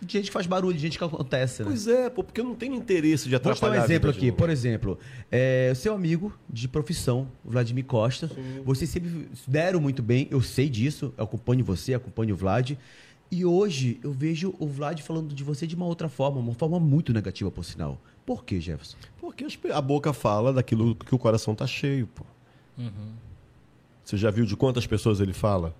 [0.00, 1.68] De gente que faz barulho, de gente que acontece, né?
[1.68, 4.10] Pois é, pô, porque eu não tenho interesse de Vou te dar atrapalhar um exemplo
[4.10, 4.32] aqui.
[4.32, 4.98] Por exemplo,
[5.30, 8.28] é, seu amigo de profissão, o Vladimir Costa,
[8.64, 12.72] vocês sempre se deram muito bem, eu sei disso, eu acompanho você, acompanho o Vlad.
[13.30, 16.80] E hoje eu vejo o Vlad falando de você de uma outra forma, uma forma
[16.80, 17.98] muito negativa, por sinal.
[18.26, 18.96] Por quê, Jefferson?
[19.20, 22.24] Porque a boca fala daquilo que o coração tá cheio, pô.
[22.76, 23.12] Uhum.
[24.04, 25.74] Você já viu de quantas pessoas ele fala?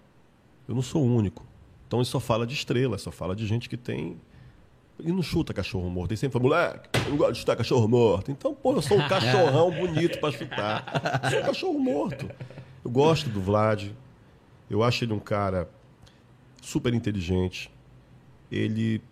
[0.69, 1.45] Eu não sou o único.
[1.93, 4.17] Então só fala de estrela, só fala de gente que tem.
[4.99, 6.13] Ele não chuta cachorro morto.
[6.13, 8.31] Ele sempre fala, moleque, eu não gosto de chutar cachorro morto.
[8.31, 11.21] Então, pô, eu sou um cachorrão bonito pra chutar.
[11.25, 12.31] Eu sou um cachorro morto.
[12.83, 13.91] Eu gosto do Vlad.
[14.71, 15.69] Eu acho ele um cara
[16.63, 17.71] super inteligente.
[18.51, 19.03] Ele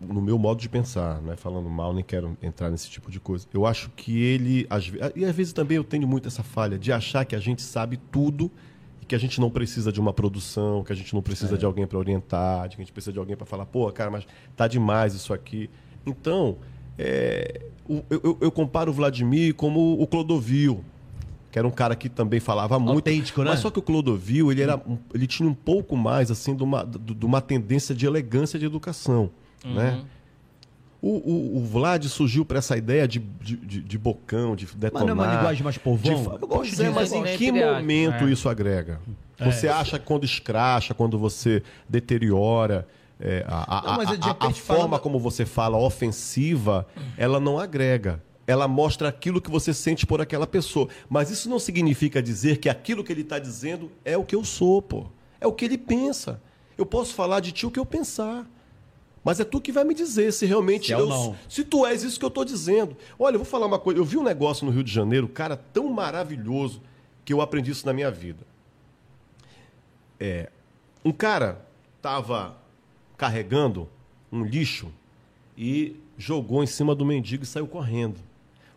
[0.00, 3.20] no meu modo de pensar, não é falando mal, nem quero entrar nesse tipo de
[3.20, 3.46] coisa.
[3.52, 6.90] Eu acho que ele, às, e às vezes também eu tenho muito essa falha de
[6.90, 8.50] achar que a gente sabe tudo
[9.08, 11.58] que a gente não precisa de uma produção, que a gente não precisa é.
[11.58, 14.10] de alguém para orientar, de que a gente precisa de alguém para falar, pô, cara,
[14.10, 15.70] mas tá demais isso aqui.
[16.06, 16.58] Então,
[16.98, 20.84] é, eu, eu, eu, comparo o Vladimir como o Clodovil,
[21.50, 23.08] que era um cara que também falava muito.
[23.08, 23.50] Autêntico, né?
[23.50, 24.80] Mas só que o Clodovil, ele, era,
[25.14, 29.30] ele tinha um pouco mais, assim, de uma, de uma tendência de elegância de educação,
[29.64, 29.74] uhum.
[29.74, 30.04] né?
[31.00, 35.06] O, o, o, Vlad surgiu para essa ideia de, de, de, de, bocão, de detonar.
[35.06, 36.38] Mas não é uma linguagem mais povão?
[36.38, 38.30] De, pois é, mas em que momento é.
[38.30, 39.00] isso agrega?
[39.38, 39.48] É.
[39.48, 42.86] Você acha que quando escracha, quando você deteriora,
[43.20, 46.84] é, a, a, não, a, a, forma como você fala ofensiva,
[47.16, 50.88] ela não agrega ela mostra aquilo que você sente por aquela pessoa.
[51.06, 54.42] Mas isso não significa dizer que aquilo que ele está dizendo é o que eu
[54.42, 55.04] sou, pô.
[55.38, 56.40] É o que ele pensa.
[56.76, 58.46] Eu posso falar de ti o que eu pensar.
[59.28, 61.36] Mas é tu que vai me dizer se realmente se, é eu, não.
[61.46, 62.96] se tu és isso que eu estou dizendo.
[63.18, 64.00] Olha, eu vou falar uma coisa.
[64.00, 66.80] Eu vi um negócio no Rio de Janeiro, cara, tão maravilhoso
[67.26, 68.46] que eu aprendi isso na minha vida.
[70.18, 70.50] É,
[71.04, 71.62] um cara
[71.98, 72.56] estava
[73.18, 73.86] carregando
[74.32, 74.90] um lixo
[75.58, 78.18] e jogou em cima do mendigo e saiu correndo.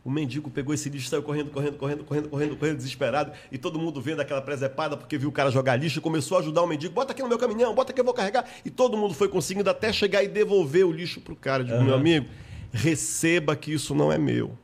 [0.04, 3.32] O mendigo pegou esse lixo, saiu correndo, correndo, correndo, correndo, correndo, correndo, desesperado.
[3.52, 6.41] E todo mundo vendo aquela presepada porque viu o cara jogar lixo e começou a
[6.41, 6.91] ajudar o mendigo.
[6.91, 8.45] Bota aqui no meu caminhão, bota que eu vou carregar.
[8.66, 11.64] E todo mundo foi conseguindo até chegar e devolver o lixo pro cara.
[11.64, 11.84] Digo, uhum.
[11.84, 12.26] meu amigo,
[12.72, 14.58] receba que isso não é meu.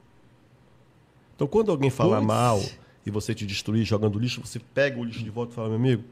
[1.35, 2.27] Então, quando alguém fala Puts.
[2.27, 2.63] mal
[3.05, 5.77] e você te destruir jogando lixo, você pega o lixo de volta e fala, meu
[5.77, 6.03] amigo,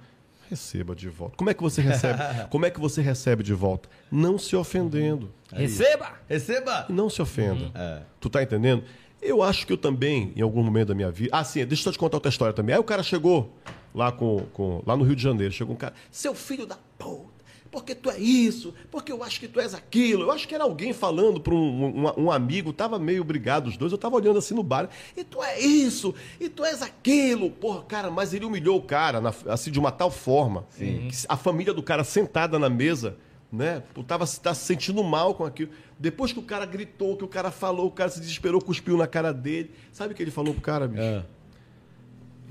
[0.51, 1.35] receba de volta.
[1.35, 2.19] Como é que você recebe?
[2.51, 3.89] Como é que você recebe de volta?
[4.11, 5.31] Não se ofendendo.
[5.51, 6.13] Receba!
[6.29, 6.85] Receba!
[6.89, 7.65] Não se ofenda.
[7.65, 7.71] Uhum.
[7.73, 8.01] É.
[8.19, 8.83] Tu tá entendendo?
[9.25, 11.31] Eu acho que eu também, em algum momento da minha vida.
[11.33, 12.75] Ah, sim, deixa eu te contar outra história também.
[12.75, 13.51] Aí o cara chegou
[13.93, 17.33] lá, com, com, lá no Rio de Janeiro, chegou um cara, seu filho da puta,
[17.71, 20.23] porque tu é isso, porque eu acho que tu és aquilo.
[20.23, 23.77] Eu acho que era alguém falando para um, um, um, amigo, tava meio brigado os
[23.77, 27.49] dois, eu tava olhando assim no bar, e tu é isso, e tu és aquilo.
[27.49, 31.35] Porra, cara, mas ele humilhou o cara, na, assim, de uma tal forma, que a
[31.35, 33.17] família do cara sentada na mesa
[33.55, 33.83] né?
[34.07, 35.71] Tava, tá se sentindo mal com aquilo.
[35.97, 39.07] Depois que o cara gritou, que o cara falou, o cara se desesperou, cuspiu na
[39.07, 39.71] cara dele.
[39.91, 41.01] Sabe o que ele falou pro cara, bicho?
[41.01, 41.25] É.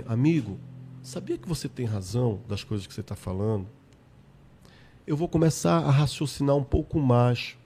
[0.07, 0.59] Amigo,
[1.03, 3.67] sabia que você tem razão das coisas que você está falando?
[5.07, 7.57] Eu vou começar a raciocinar um pouco mais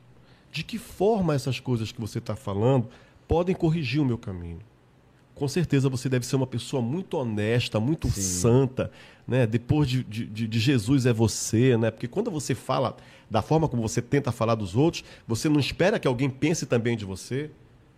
[0.51, 2.89] de que forma essas coisas que você está falando
[3.27, 4.61] podem corrigir o meu caminho
[5.39, 8.21] com certeza você deve ser uma pessoa muito honesta, muito Sim.
[8.21, 8.91] santa,
[9.27, 9.47] né?
[9.47, 11.91] Depois de, de, de, Jesus é você, né?
[11.91, 12.97] Porque quando você fala
[13.31, 16.97] da forma como você tenta falar dos outros, você não espera que alguém pense também
[16.97, 17.51] de você.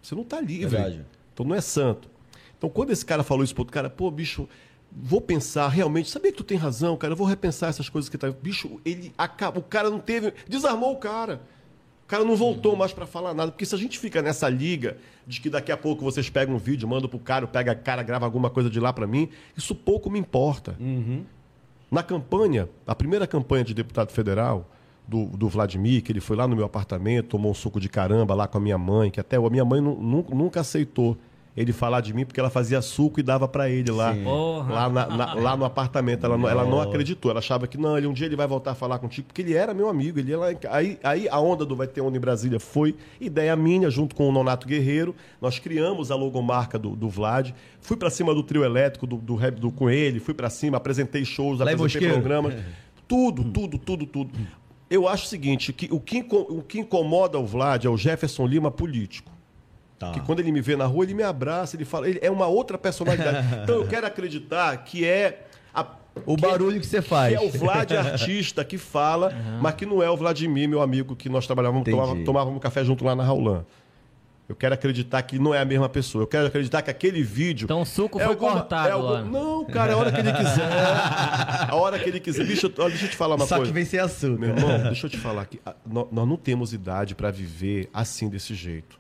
[0.03, 0.69] Você não está livre.
[0.69, 1.05] Verdade.
[1.33, 2.11] Então não é santo.
[2.59, 4.49] Então quando esse cara falou isso pro outro cara, pô, bicho,
[4.93, 8.19] vou pensar realmente, sabia que tu tem razão, cara, eu vou repensar essas coisas que
[8.19, 8.31] tá.
[8.31, 11.41] Bicho, ele acaba, o cara não teve, desarmou o cara
[12.11, 13.53] cara não voltou mais para falar nada.
[13.53, 16.59] Porque se a gente fica nessa liga de que daqui a pouco vocês pegam um
[16.59, 19.75] vídeo, mandam pro cara, pega a cara, grava alguma coisa de lá para mim, isso
[19.77, 20.77] pouco me importa.
[20.81, 21.25] Uhum.
[21.89, 24.69] Na campanha, a primeira campanha de deputado federal
[25.07, 28.35] do, do Vladimir, que ele foi lá no meu apartamento, tomou um suco de caramba
[28.35, 31.17] lá com a minha mãe, que até a minha mãe nunca aceitou
[31.57, 34.15] ele falar de mim porque ela fazia suco e dava para ele lá,
[34.69, 36.25] lá, na, na, lá no apartamento.
[36.25, 38.75] Ela, ela não acreditou, ela achava que não, ele, um dia ele vai voltar a
[38.75, 40.19] falar contigo, porque ele era meu amigo.
[40.19, 43.91] Ele lá, aí, aí a onda do Vai Ter Onda em Brasília foi ideia minha,
[43.91, 45.15] junto com o Nonato Guerreiro.
[45.41, 47.51] Nós criamos a logomarca do, do Vlad.
[47.81, 50.77] Fui para cima do trio elétrico, do, do, do, do com ele, fui para cima,
[50.77, 52.55] apresentei shows, lá apresentei programas.
[53.11, 54.31] Tudo, tudo, tudo, tudo.
[54.89, 58.47] Eu acho o seguinte, que o, que, o que incomoda o Vlad é o Jefferson
[58.47, 59.30] Lima político.
[60.01, 60.13] Tá.
[60.13, 62.09] Que quando ele me vê na rua, ele me abraça, ele fala.
[62.09, 63.47] Ele é uma outra personalidade.
[63.63, 65.45] então eu quero acreditar que é.
[65.75, 65.87] A,
[66.25, 67.37] o que barulho é, que você faz.
[67.39, 69.59] Que é o Vlad artista que fala, uhum.
[69.61, 73.05] mas que não é o Vladimir, meu amigo, que nós trabalhávamos, tomávamos, tomávamos café junto
[73.05, 73.67] lá na Raulan.
[74.49, 76.23] Eu quero acreditar que não é a mesma pessoa.
[76.23, 77.67] Eu quero acreditar que aquele vídeo.
[77.67, 79.31] Então o suco é foi alguma, cortado é algum...
[79.31, 80.65] Não, cara, é a hora que ele quiser.
[81.69, 82.47] a hora que ele quiser.
[82.47, 83.67] Bicho, deixa eu te falar uma Só coisa.
[83.67, 84.41] Só que vem sem açúcar.
[84.41, 88.55] Meu irmão, deixa eu te falar que nós não temos idade para viver assim desse
[88.55, 89.00] jeito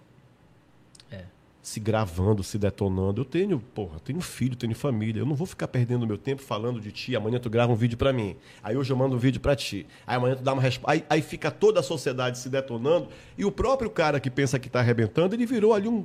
[1.71, 3.21] se gravando, se detonando.
[3.21, 5.21] Eu tenho, porra, tenho filho, tenho família.
[5.21, 7.15] Eu não vou ficar perdendo meu tempo falando de ti.
[7.15, 8.35] Amanhã tu grava um vídeo para mim.
[8.61, 9.87] Aí hoje eu mando um vídeo para ti.
[10.05, 10.91] Aí amanhã tu dá uma resposta.
[10.91, 13.09] Aí, aí, fica toda a sociedade se detonando.
[13.39, 16.05] E o próprio cara que pensa que tá arrebentando, ele virou ali um.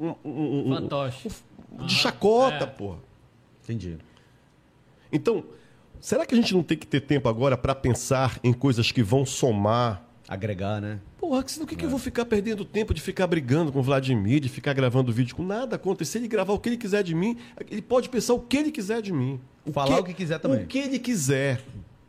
[0.00, 1.28] um, um, um Fantoche.
[1.70, 2.66] Um, de chacota, é.
[2.66, 2.98] porra.
[3.62, 3.96] Entendi.
[5.12, 5.44] Então,
[6.00, 9.02] será que a gente não tem que ter tempo agora para pensar em coisas que
[9.02, 10.04] vão somar
[10.34, 10.98] Agregar, né?
[11.18, 11.78] Porra, senão o que, é.
[11.78, 15.12] que eu vou ficar perdendo tempo de ficar brigando com o Vladimir, de ficar gravando
[15.12, 15.80] vídeo com nada?
[16.04, 17.36] Se ele gravar o que ele quiser de mim,
[17.70, 19.40] ele pode pensar o que ele quiser de mim.
[19.64, 20.64] O Falar que, o que quiser também.
[20.64, 21.62] O que ele quiser.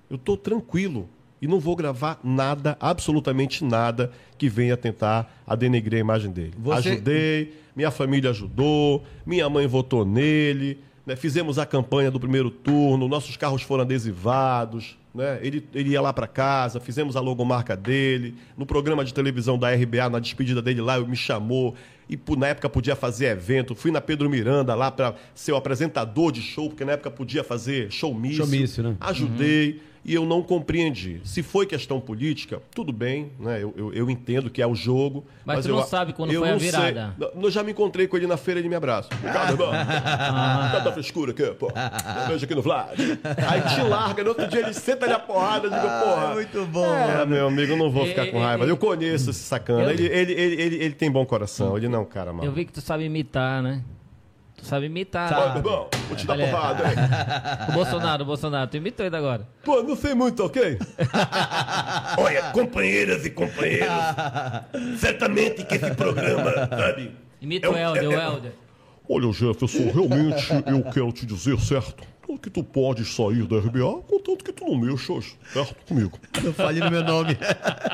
[0.10, 1.08] Eu tô tranquilo.
[1.42, 6.54] E não vou gravar nada, absolutamente nada, que venha tentar a denegrir a imagem dele.
[6.58, 11.16] Você- Ajudei, minha família ajudou, minha mãe votou nele, né?
[11.16, 15.40] fizemos a campanha do primeiro turno, nossos carros foram adesivados, né?
[15.42, 19.74] ele, ele ia lá para casa, fizemos a logomarca dele, no programa de televisão da
[19.74, 21.74] RBA, na despedida dele lá, ele me chamou,
[22.10, 26.32] e na época podia fazer evento, fui na Pedro Miranda lá para ser o apresentador
[26.32, 28.46] de show, porque na época podia fazer showmício.
[28.46, 28.96] Showmício, né?
[29.00, 31.20] Ajudei e eu não compreendi.
[31.26, 33.62] Se foi questão política, tudo bem, né?
[33.62, 35.26] Eu, eu, eu entendo que é o jogo.
[35.44, 36.70] Mas tu eu, não sabe quando eu foi a não sei.
[36.70, 37.16] virada.
[37.18, 39.10] Não, Eu já me encontrei com ele na feira, ele me abraça.
[39.16, 40.70] Ricardo, irmão, Ah.
[40.74, 41.72] tá da frescura aqui, pô.
[42.28, 43.00] Beijo aqui no Vlad.
[43.00, 46.32] Aí te larga, no outro dia ele senta ali a porrada, digo, porra.
[46.32, 47.26] é muito bom, É, mano.
[47.36, 48.66] meu amigo, eu não vou ficar com E- e- raiva.
[48.66, 49.92] Eu conheço esse sacana.
[49.92, 52.46] Ele, ele, ele, ele, ele tem bom coração, ele não é um cara mau.
[52.46, 53.82] Eu vi que tu sabe imitar, né?
[54.66, 55.30] Sabe imitar.
[55.54, 56.48] Meu irmão, vou te dar Olha.
[56.50, 56.96] porrada, hein?
[57.70, 59.48] O Bolsonaro, o Bolsonaro, tu imitou ele agora.
[59.64, 60.80] Pô, não sei muito, ok?
[62.18, 63.88] Olha, companheiras e companheiros,
[65.00, 67.12] certamente que esse programa, sabe?
[67.40, 68.52] Imita É o Helder, é- o é- Helder.
[69.08, 72.04] Olha, Jefferson, realmente eu quero te dizer, certo?
[72.42, 75.76] Que tu podes sair da RBA, contanto que tu não mexas, certo?
[75.88, 76.20] Comigo.
[76.44, 77.38] Não fale no meu nome.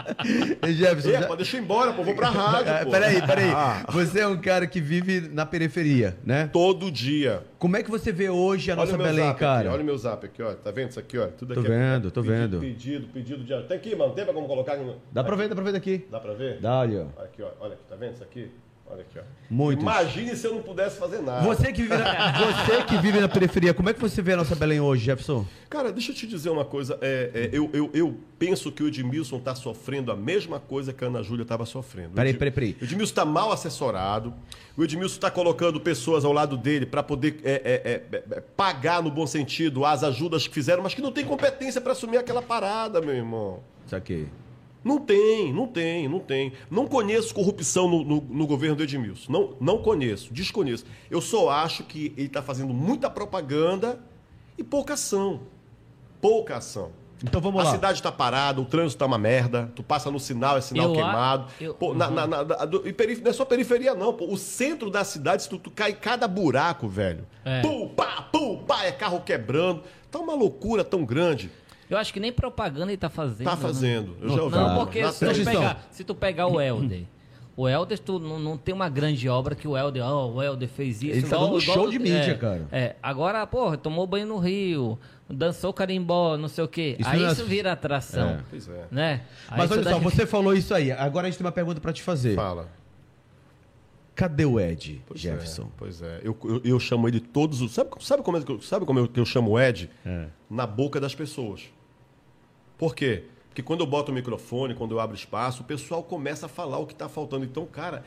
[0.73, 2.91] Jefferson, É, já- pode deixar embora, pô, vou pra rádio, É, pô.
[2.91, 3.49] peraí, peraí.
[3.51, 6.49] Ah, Você é um cara que vive na periferia, né?
[6.51, 7.43] todo dia.
[7.59, 9.59] Como é que você vê hoje a Olha nossa Belém, cara?
[9.59, 10.53] aqui, olha o meu zap aqui, ó.
[10.53, 11.27] Tá vendo isso aqui, ó?
[11.27, 12.59] Tudo Tô aqui é vendo, tô pedido, vendo.
[12.59, 13.67] Pedido, pedido de...
[13.67, 14.77] Tem aqui, mano, tem pra como colocar...
[15.11, 16.05] Dá pra ver, dá pra ver daqui.
[16.09, 16.59] Dá pra ver?
[16.59, 17.21] Dá ali, ó.
[17.23, 18.49] Aqui, ó, olha aqui, tá vendo isso aqui?
[18.91, 19.21] Olha aqui, ó.
[19.49, 19.81] Muitos.
[19.81, 21.45] Imagine se eu não pudesse fazer nada.
[21.45, 24.37] Você que, vive na, você que vive na periferia, como é que você vê a
[24.37, 25.45] nossa Belém hoje, Jefferson?
[25.69, 26.97] Cara, deixa eu te dizer uma coisa.
[27.01, 31.05] É, é, eu, eu, eu penso que o Edmilson está sofrendo a mesma coisa que
[31.05, 32.15] a Ana Júlia estava sofrendo.
[32.15, 32.77] Peraí, peraí, peraí.
[32.81, 34.33] O Edmilson está mal assessorado.
[34.75, 39.01] O Edmilson está colocando pessoas ao lado dele para poder é, é, é, é, pagar,
[39.01, 42.41] no bom sentido, as ajudas que fizeram, mas que não tem competência para assumir aquela
[42.41, 43.61] parada, meu irmão.
[43.85, 44.27] Isso aqui.
[44.83, 46.53] Não tem, não tem, não tem.
[46.69, 49.31] Não conheço corrupção no, no- no governo do Edmilson.
[49.31, 50.85] Não, não conheço, desconheço.
[51.09, 53.99] Eu só acho que ele está fazendo muita propaganda
[54.57, 55.41] e pouca ação.
[56.19, 56.91] Pouca ação.
[57.23, 57.71] Então vamos a lá.
[57.71, 60.91] cidade está parada, o trânsito está uma merda, tu passa no sinal, é sinal Eu
[60.91, 61.47] a- queimado.
[61.61, 64.11] eu- Pô, na, na- na- na- do- e perif- não é só periferia, não.
[64.13, 64.25] Pô.
[64.25, 67.27] O centro da cidade, se tu, tu cai em cada buraco, velho.
[67.45, 67.61] É.
[67.61, 69.83] Pum, pá, pum, pá, é carro quebrando.
[70.09, 71.51] Tá uma loucura tão grande.
[71.91, 73.43] Eu acho que nem propaganda ele tá fazendo.
[73.43, 73.61] Tá né?
[73.61, 74.15] fazendo.
[74.21, 74.55] Eu já ouvi.
[74.55, 77.03] Não, porque Na se tu, pegar, se tu pegar o Helder,
[77.57, 80.69] o Helder tu não, não tem uma grande obra que o Helder, ó, o Helder
[80.69, 81.11] fez isso.
[81.11, 82.67] Ele tá dando show de mídia, é, cara.
[82.71, 84.97] É, agora, porra, tomou banho no Rio,
[85.29, 86.95] dançou carimbó, não sei o quê.
[86.97, 88.39] Isso aí é- isso vira atração, É.
[88.49, 88.85] Pois é.
[88.89, 89.21] né?
[89.49, 90.93] Aí Mas olha só, daí- você falou isso aí.
[90.93, 92.35] Agora a gente tem uma pergunta pra te fazer.
[92.35, 92.69] Fala.
[94.15, 95.63] Cadê o Ed, Pois Jefferson?
[95.63, 96.19] É, pois é.
[96.23, 97.73] Eu, eu, eu chamo ele todos os.
[97.73, 99.89] Sabe, sabe como, é sabe como eu, que eu chamo o Ed?
[100.05, 100.27] É.
[100.49, 101.63] Na boca das pessoas.
[102.81, 103.25] Por quê?
[103.47, 106.79] Porque quando eu boto o microfone, quando eu abro espaço, o pessoal começa a falar
[106.79, 107.45] o que está faltando.
[107.45, 108.03] Então, cara,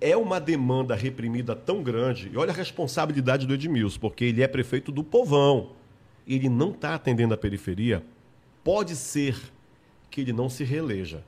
[0.00, 2.28] é uma demanda reprimida tão grande.
[2.32, 5.70] E olha a responsabilidade do Edmilson, porque ele é prefeito do povão.
[6.26, 8.02] Ele não está atendendo a periferia.
[8.64, 9.40] Pode ser
[10.10, 11.22] que ele não se reeleja.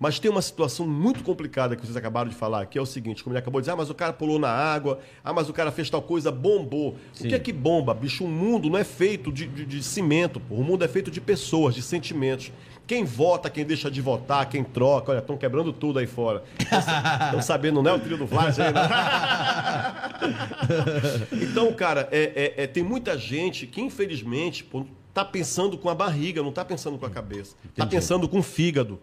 [0.00, 3.24] Mas tem uma situação muito complicada que vocês acabaram de falar, que é o seguinte,
[3.24, 5.52] como ele acabou de dizer, ah, mas o cara pulou na água, ah, mas o
[5.52, 6.94] cara fez tal coisa, bombou.
[7.12, 7.26] Sim.
[7.26, 8.24] O que é que bomba, bicho?
[8.24, 10.54] O mundo não é feito de, de- de cimento, pô.
[10.54, 12.52] o mundo é feito de pessoas, de sentimentos.
[12.86, 16.42] Quem vota, quem deixa de votar, quem troca, olha, estão quebrando tudo aí fora.
[17.26, 18.72] Estão sabendo, não é o trio do Vlad né?
[21.32, 25.94] Então, cara, é- é- é, tem muita gente que, infelizmente, pô, tá pensando com a
[25.94, 27.54] barriga, não tá pensando com a cabeça.
[27.74, 27.96] Tá Entendi.
[27.96, 28.98] pensando com o fígado.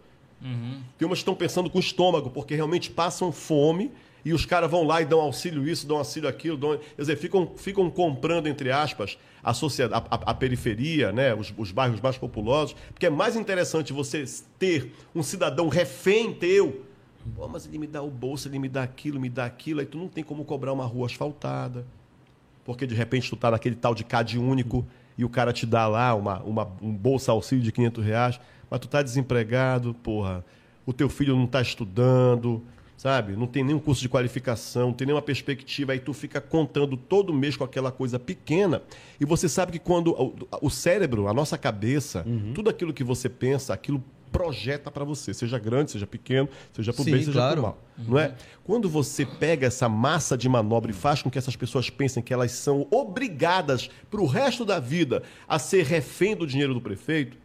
[0.98, 3.92] Tem umas que estão pensando com o estômago, porque realmente passam fome
[4.24, 6.78] e os caras vão lá e dão auxílio isso, dão auxílio aquilo, dão...
[6.78, 11.34] quer dizer, ficam, ficam comprando, entre aspas, a, sociedade, a, a- a periferia, né?
[11.34, 14.24] os, os bairros mais populosos, porque é mais interessante você
[14.60, 16.84] ter um cidadão refém teu.
[17.36, 19.86] Pô, mas ele me dá o bolso, ele me dá aquilo, me dá aquilo, aí
[19.86, 21.86] tu não tem como cobrar uma rua asfaltada.
[22.64, 24.86] Porque de repente tu tá naquele tal de CAD único
[25.18, 28.80] e o cara te dá lá uma, uma, um bolsa auxílio de 500 reais, mas
[28.80, 30.44] tu tá desempregado, porra,
[30.86, 32.62] o teu filho não tá estudando,
[32.98, 33.36] sabe?
[33.36, 37.34] Não tem nenhum curso de qualificação, não tem nenhuma perspectiva, aí tu fica contando todo
[37.34, 38.82] mês com aquela coisa pequena
[39.20, 43.28] e você sabe que quando o, o cérebro, a nossa cabeça, tudo aquilo que você
[43.30, 47.54] pensa, aquilo projeta para você, seja grande, seja pequeno, seja pro Sim, bem, seja claro.
[47.54, 48.36] pro mal não é?
[48.66, 52.34] Quando você pega essa massa de manobra e faz com que essas pessoas pensem que
[52.34, 57.38] elas são obrigadas para o resto da vida a ser refém do dinheiro do prefeito,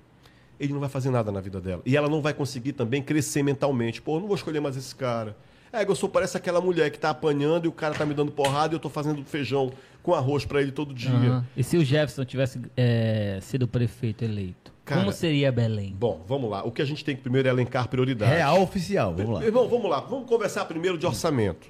[0.60, 1.80] ele não vai fazer nada na vida dela.
[1.86, 4.02] E ela não vai conseguir também crescer mentalmente.
[4.02, 5.34] Pô, eu não vou escolher mais esse cara.
[5.72, 8.30] É, eu sou parece aquela mulher que tá apanhando e o cara tá me dando
[8.30, 11.10] porrada e eu tô fazendo feijão com arroz para ele todo dia.
[11.10, 11.46] Aham.
[11.56, 14.70] E se o Jefferson tivesse é, sido prefeito eleito?
[14.84, 15.94] Cara, como seria Belém?
[15.96, 16.64] Bom, vamos lá.
[16.64, 18.34] O que a gente tem que primeiro é elencar prioridades.
[18.34, 19.44] Real oficial, vamos lá.
[19.44, 20.00] Irmão, vamos lá.
[20.00, 21.68] Vamos conversar primeiro de orçamento.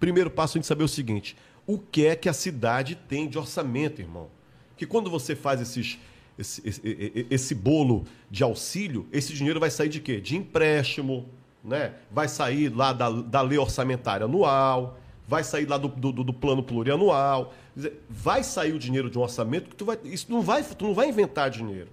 [0.00, 1.36] Primeiro passo a gente saber o seguinte:
[1.66, 4.28] o que é que a cidade tem de orçamento, irmão?
[4.76, 5.98] Que quando você faz esses,
[6.42, 10.20] esse, esse, esse bolo de auxílio, esse dinheiro vai sair de quê?
[10.20, 11.26] De empréstimo,
[11.64, 11.94] né?
[12.10, 16.62] Vai sair lá da, da lei orçamentária anual, vai sair lá do, do, do plano
[16.62, 17.54] plurianual.
[18.10, 19.98] Vai sair o dinheiro de um orçamento que tu vai.
[20.04, 21.88] Isso não vai, tu não vai inventar dinheiro.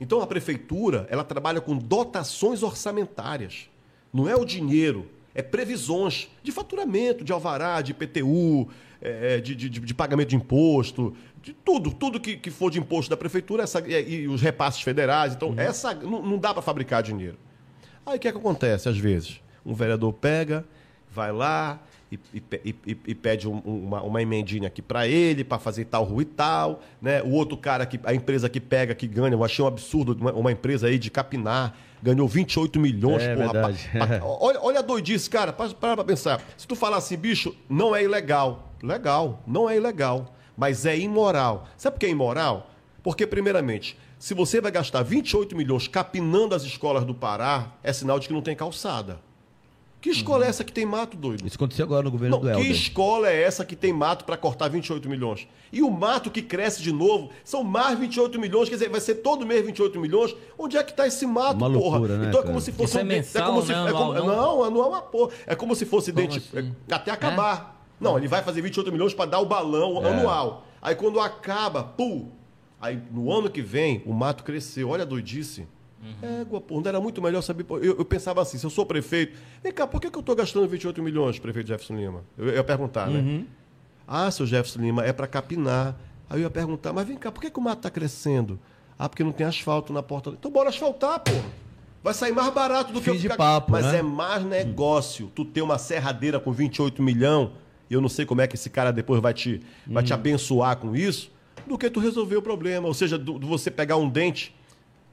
[0.00, 3.68] Então a prefeitura ela trabalha com dotações orçamentárias.
[4.12, 8.68] Não é o dinheiro, é previsões de faturamento, de alvará, de IPTU,
[9.00, 11.14] é, de, de, de pagamento de imposto,
[11.48, 14.82] de tudo, tudo que, que for de imposto da prefeitura essa, e, e os repasses
[14.82, 15.34] federais.
[15.34, 17.38] Então, essa não, não dá para fabricar dinheiro.
[18.04, 19.40] Aí o que, é que acontece às vezes?
[19.64, 20.64] Um vereador pega,
[21.10, 21.80] vai lá
[22.12, 22.42] e, e,
[22.86, 26.24] e- e pede um- uma, uma emendinha aqui para ele, para fazer tal rua e
[26.26, 26.80] tal.
[27.00, 27.22] Né?
[27.22, 30.32] O outro cara, que, a empresa que pega, que ganha, eu achei um absurdo, uma,
[30.32, 33.52] uma empresa aí de Capinar, ganhou 28 milhões, É porra.
[33.54, 36.42] pa- pa- olha, olha a doidice, cara, para para pra pensar.
[36.58, 38.72] Se tu falar assim, bicho, não é ilegal.
[38.82, 41.66] Legal, não é ilegal, mas é imoral.
[41.76, 42.68] Sabe por que é imoral?
[43.02, 48.18] Porque, primeiramente, se você vai gastar 28 milhões capinando as escolas do Pará, é sinal
[48.18, 49.20] de que não tem calçada.
[50.00, 51.44] Que escola é essa que tem mato, doido?
[51.44, 52.70] Isso aconteceu agora no governo Não, do que Helder.
[52.70, 55.48] escola é essa que tem mato para cortar 28 milhões?
[55.72, 59.16] E o mato que cresce de novo são mais 28 milhões, quer dizer, vai ser
[59.16, 60.36] todo mês 28 milhões.
[60.56, 61.98] Onde é que tá esse mato, Uma porra?
[61.98, 62.60] loucura, né, então é como cara?
[62.64, 63.88] se fosse Isso é um mensal, como se, né?
[63.88, 64.26] é como- não?
[64.26, 65.32] não, anual é uma porra.
[65.48, 66.72] É como se fosse Como dente assim?
[66.88, 67.77] é, até acabar.
[68.00, 70.10] Não, ele vai fazer 28 milhões para dar o balão É.
[70.10, 70.66] anual.
[70.80, 72.28] Aí quando acaba, pum,
[72.80, 74.90] aí no ano que vem o mato cresceu.
[74.90, 75.66] Olha a doidice.
[76.00, 76.40] Uhum.
[76.42, 77.66] Égua, pô, não era muito melhor saber.
[77.70, 80.36] Eu, eu pensava assim, se eu sou prefeito, vem cá, por que, que eu estou
[80.36, 82.22] gastando 28 milhões, prefeito Jefferson Lima?
[82.36, 83.18] Eu, eu ia perguntar, né?
[83.18, 83.44] Uhum.
[84.06, 85.96] Ah, seu Jefferson Lima, é para capinar.
[86.30, 88.60] Aí eu ia perguntar, mas vem cá, por que, que o mato está crescendo?
[88.96, 90.30] Ah, porque não tem asfalto na porta.
[90.30, 91.32] Então bora asfaltar, pô.
[92.02, 93.36] Vai sair mais barato do que Fim eu de ficar...
[93.36, 93.98] papo, Mas né?
[93.98, 95.30] é mais negócio.
[95.34, 97.50] Tu ter uma serradeira com 28 milhões,
[97.90, 100.06] e eu não sei como é que esse cara depois vai te, vai Hum.
[100.06, 101.30] te abençoar com isso,
[101.66, 102.86] do que tu resolver o problema.
[102.86, 104.54] Ou seja, do, do você pegar um dente,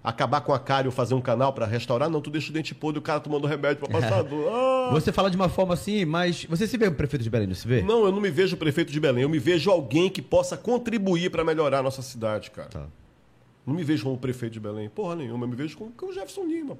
[0.03, 2.75] acabar com a cárie ou fazer um canal para restaurar, não, tu deixa o dente
[2.75, 4.47] podre e o cara tomando remédio para passar dor.
[4.53, 4.89] Ah!
[4.93, 7.55] Você fala de uma forma assim, mas você se vê como prefeito de Belém, não
[7.55, 7.81] se vê?
[7.81, 11.31] Não, eu não me vejo prefeito de Belém, eu me vejo alguém que possa contribuir
[11.31, 12.69] para melhorar a nossa cidade, cara.
[12.69, 12.85] Tá.
[13.65, 16.13] Não me vejo como prefeito de Belém, porra nenhuma, eu me vejo como, como o
[16.13, 16.77] Jefferson Lima.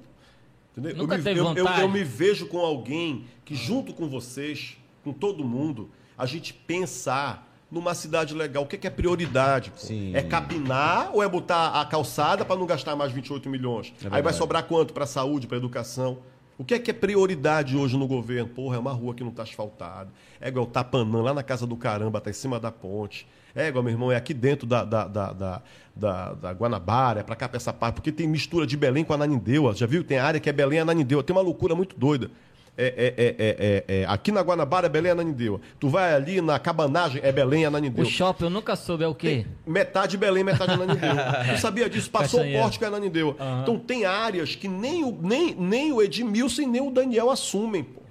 [0.76, 0.96] Entendeu?
[0.98, 4.76] Nunca eu, me, teve eu, eu- eu me vejo com alguém que, junto com vocês,
[5.06, 5.88] com todo mundo,
[6.18, 8.64] a gente pensar numa cidade legal.
[8.64, 9.72] O que é, que é prioridade?
[10.16, 13.92] É capinar ou é botar a calçada para não gastar mais 28 milhões?
[14.10, 16.18] Aí vai sobrar quanto para saúde, para educação?
[16.58, 18.48] O que é que é prioridade hoje no governo?
[18.48, 20.10] Porra, é uma rua que não está asfaltada.
[20.40, 23.28] É igual Tapanã, lá na casa do caramba, tá em cima da ponte.
[23.54, 25.62] É igual, meu irmão, é aqui dentro da, da, da, da,
[25.94, 29.12] da- da Guanabara, é pra cá, pra essa parte, porque tem mistura de Belém com
[29.12, 29.74] Ananindeua.
[29.74, 30.02] Já viu?
[30.02, 31.22] Tem área que é Belém e Ananindeua.
[31.22, 32.30] Tem uma loucura muito doida.
[32.78, 35.60] É, é, é, é, é, é, aqui na Guanabara é Belém e Ananindeua.
[35.80, 38.06] Tu vai ali na Cabanagem, é Belém e O Ananindeua.
[38.06, 39.46] shopping eu nunca soube é o quê?
[39.66, 41.44] Metade Belém, metade Ananindeua.
[41.54, 42.10] Tu sabia disso?
[42.10, 43.34] Passou o pórtico é Ananindeua.
[43.40, 43.62] Aham.
[43.62, 47.82] Então tem áreas que nem o, nem, nem o Edmilson e nem o Daniel assumem,
[47.82, 48.02] pô.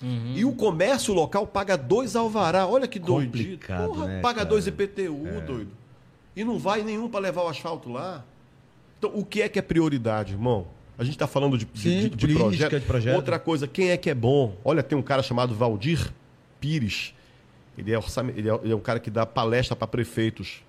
[0.00, 0.32] Uhum.
[0.36, 2.68] E o comércio local paga dois alvará.
[2.68, 3.00] Olha que.
[3.00, 4.48] Complicado, Porra, né, paga cara?
[4.48, 5.72] dois IPTU, doido.
[6.36, 8.24] E não vai nenhum para levar o asfalto lá.
[8.96, 10.68] Então, o que é que é prioridade, irmão?
[10.98, 12.80] A gente está falando de, de- Sim, de, de política, projeto.
[12.80, 13.14] de projeto.
[13.16, 14.56] Outra coisa, quem é que é bom?
[14.64, 16.12] Olha, tem um cara chamado Valdir
[16.60, 17.14] Pires.
[17.76, 20.60] Ele é, orçam- ele é, ele é um cara que dá palestra para prefeitos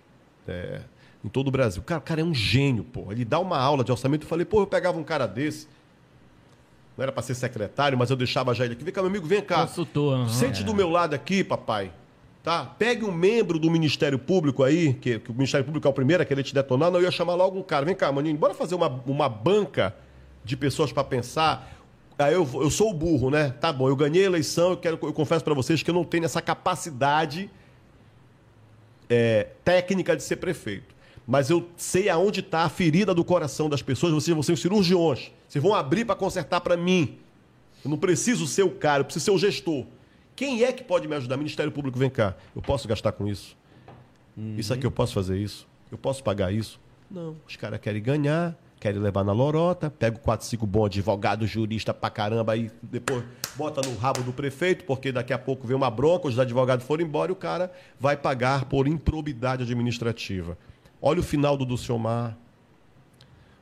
[0.47, 0.81] é,
[1.25, 1.81] em todo o Brasil.
[1.81, 3.11] Cara, o cara é um gênio, pô.
[3.11, 4.23] Ele dá uma aula de orçamento.
[4.23, 5.67] Eu falei, pô, eu pegava um cara desse.
[6.95, 8.83] Não era para ser secretário, mas eu deixava já ele aqui.
[8.83, 9.65] Vem cá, meu amigo, vem cá.
[9.65, 10.13] Consultor.
[10.15, 10.29] aham.
[10.29, 11.91] Sente do meu lado aqui, papai.
[12.43, 12.65] Tá?
[12.65, 16.21] Pegue um membro do Ministério Público aí, que, que o Ministério Público é o primeiro
[16.21, 16.91] a querer te detonar.
[16.91, 17.85] Não, eu ia chamar logo um cara.
[17.85, 19.95] Vem cá, maninho, bora fazer uma, uma banca
[20.43, 21.75] de pessoas para pensar.
[22.17, 23.49] Aí eu, eu sou o burro, né?
[23.49, 26.03] Tá bom, eu ganhei a eleição, eu, quero, eu confesso para vocês que eu não
[26.03, 27.49] tenho essa capacidade
[29.09, 30.95] é, técnica de ser prefeito.
[31.25, 34.11] Mas eu sei aonde está a ferida do coração das pessoas.
[34.13, 35.31] Vocês vão ser os cirurgiões.
[35.47, 37.19] Vocês vão abrir para consertar para mim.
[37.83, 39.85] Eu não preciso ser o cara, eu preciso ser o gestor.
[40.35, 41.37] Quem é que pode me ajudar?
[41.37, 42.35] Ministério Público, vem cá.
[42.55, 43.55] Eu posso gastar com isso?
[44.57, 45.67] Isso aqui eu posso fazer isso?
[45.91, 46.79] Eu posso pagar isso?
[47.11, 47.35] Não.
[47.47, 51.93] Os caras querem ganhar, querem levar na lorota, pega o 4, 5 bom advogado, jurista
[51.93, 53.23] pra caramba, aí depois
[53.55, 57.03] bota no rabo do prefeito, porque daqui a pouco vem uma bronca, os advogados foram
[57.03, 60.57] embora e o cara vai pagar por improbidade administrativa.
[61.01, 62.37] Olha o final do Dulciomar.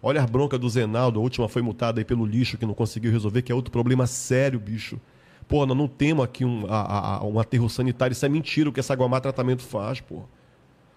[0.02, 3.12] Olha a bronca do Zenaldo, a última foi multada aí pelo lixo que não conseguiu
[3.12, 5.00] resolver, que é outro problema sério, bicho.
[5.48, 8.74] Pô, nós não temos aqui um, a, a, um aterro sanitário, isso é mentira o
[8.74, 10.24] que essa Guamá Tratamento faz, pô.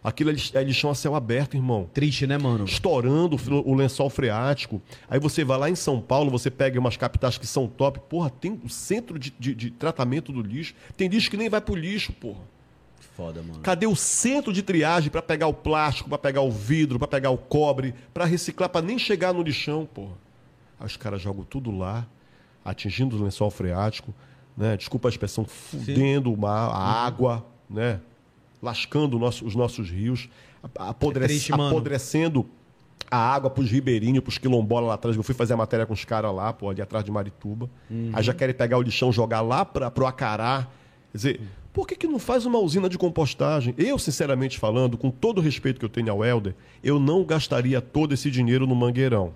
[0.03, 2.65] Aquilo é lix- é lixão a céu aberto, irmão Triste, né, mano?
[2.65, 4.81] estourando o o lençol freático.
[5.09, 8.01] Aí você vai lá em São Paulo, você pega umas capitais que são top.
[8.09, 10.75] Porra, tem o centro de, de- de tratamento do lixo.
[10.97, 12.41] Tem lixo que nem vai pro lixo, porra.
[13.15, 13.61] Foda, mano.
[13.61, 17.29] Cadê o centro de triagem pra pegar o plástico, pra pegar o vidro, pra pegar
[17.31, 20.15] o cobre, pra reciclar, pra nem chegar no lixão, porra?
[20.79, 22.07] Aí os caras jogam tudo lá,
[22.65, 24.15] atingindo o lençol freático,
[24.57, 24.79] né?
[24.79, 28.01] Desculpa a expressão, fudendo o mar, a água, né?
[28.63, 30.29] Lascando o nosso- os nossos rios,
[30.77, 32.47] a- apodrec- É triste, apodrecendo
[33.11, 35.17] a água pros ribeirinhos, pros quilombolas lá atrás.
[35.17, 37.69] Eu fui fazer a matéria com os caras lá, pô, ali atrás de Marituba.
[37.91, 38.11] Uhum.
[38.13, 40.69] Aí já querem pegar o lixão, jogar lá pra, pro Acará.
[41.11, 41.41] Quer dizer,
[41.73, 43.75] por que, que não faz uma usina de compostagem?
[43.79, 46.55] Eu, sinceramente falando, com todo o respeito que eu tenho ao Helder,
[46.85, 49.33] eu não gastaria todo esse dinheiro no Mangueirão.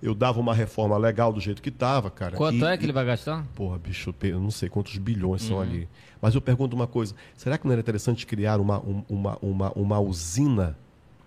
[0.00, 2.36] Eu dava uma reforma legal do jeito que estava, cara.
[2.36, 3.44] Quanto E- é que ele vai gastar?
[3.54, 5.48] Porra, bicho, eu não sei quantos bilhões Uhum.
[5.48, 5.88] são ali.
[6.22, 9.72] Mas eu pergunto uma coisa: será que não era interessante criar uma, um- uma, uma,
[9.72, 10.76] uma usina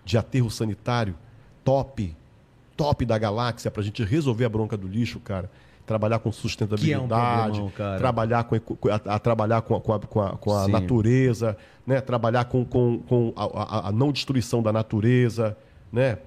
[0.04, 1.14] de aterro sanitário
[1.62, 2.16] top,
[2.76, 5.50] top da galáxia, para a gente resolver a bronca do lixo, cara?
[5.84, 7.08] Trabalhar com sustentabilidade,
[7.58, 7.98] problemão, cara.
[7.98, 8.54] trabalhar com,
[8.88, 11.56] a, a trabalhar com a, com a, com a, com a natureza,
[11.86, 12.00] né?
[12.00, 15.56] trabalhar com, com, com a, a- a não destruição da natureza,
[15.92, 16.18] né?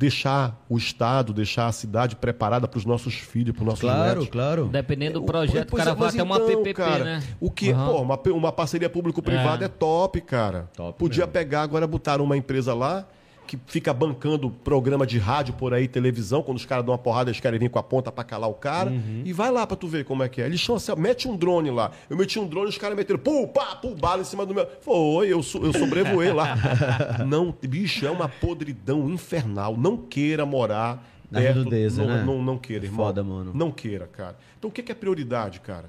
[0.00, 4.08] Deixar o Estado, deixar a cidade preparada para os nossos filhos, para os nossos Claro,
[4.20, 4.28] netos.
[4.30, 4.64] claro.
[4.72, 7.22] Dependendo do projeto, o é, cara vai até uma então, PPP, cara, né?
[7.38, 7.86] O que, Aham.
[7.92, 9.66] pô, uma, uma parceria público-privada É.
[9.66, 9.68] é.
[9.68, 10.70] top, cara.
[10.74, 11.32] Top Podia mesmo.
[11.34, 13.06] pegar, agora botaram uma empresa lá
[13.50, 17.30] que fica bancando programa de rádio por aí, televisão, quando os caras dão uma porrada,
[17.30, 18.90] eles querem vir com a ponta pra calar o cara.
[18.90, 19.22] Uhum.
[19.24, 20.46] E vai lá pra tu ver como é que é.
[20.46, 21.90] Eles chamam assim, ó, mete um drone lá.
[22.08, 24.68] Eu meti um drone, os caras meteram, pum, pá, pum, bala em cima do meu.
[24.82, 26.56] Foi, eu, so- eu sobrevoei lá.
[27.26, 29.76] Não, bicho, é uma podridão infernal.
[29.76, 31.64] Não queira morar Na perto-
[31.96, 32.22] não, né?
[32.24, 33.06] não, não queira, irmão.
[33.06, 33.50] Foda, mano.
[33.52, 34.36] Não queira, cara.
[34.58, 35.86] Então o que é prioridade, cara?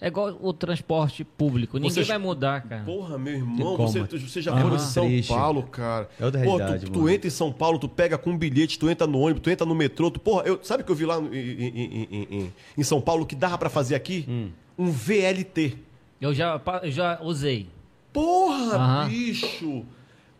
[0.00, 1.76] É igual o transporte público.
[1.76, 2.84] Ninguém Vocês- vai mudar, cara.
[2.84, 4.68] Porra, meu irmão, você, você já Aham.
[4.68, 5.28] foi em São Triste.
[5.28, 6.08] Paulo, cara.
[6.20, 8.78] É outra Pô, realidade, tu, tu entra em São Paulo, tu pega com um bilhete,
[8.78, 10.96] tu entra no ônibus, tu entra no metrô, tu, porra, eu, sabe o que eu
[10.96, 14.24] vi lá em, em- em- em- em São Paulo que dava pra fazer aqui?
[14.28, 14.50] Hum.
[14.78, 15.76] Um VLT.
[16.20, 17.66] Eu já, eu já usei.
[18.12, 19.08] Porra, Aham.
[19.08, 19.84] bicho!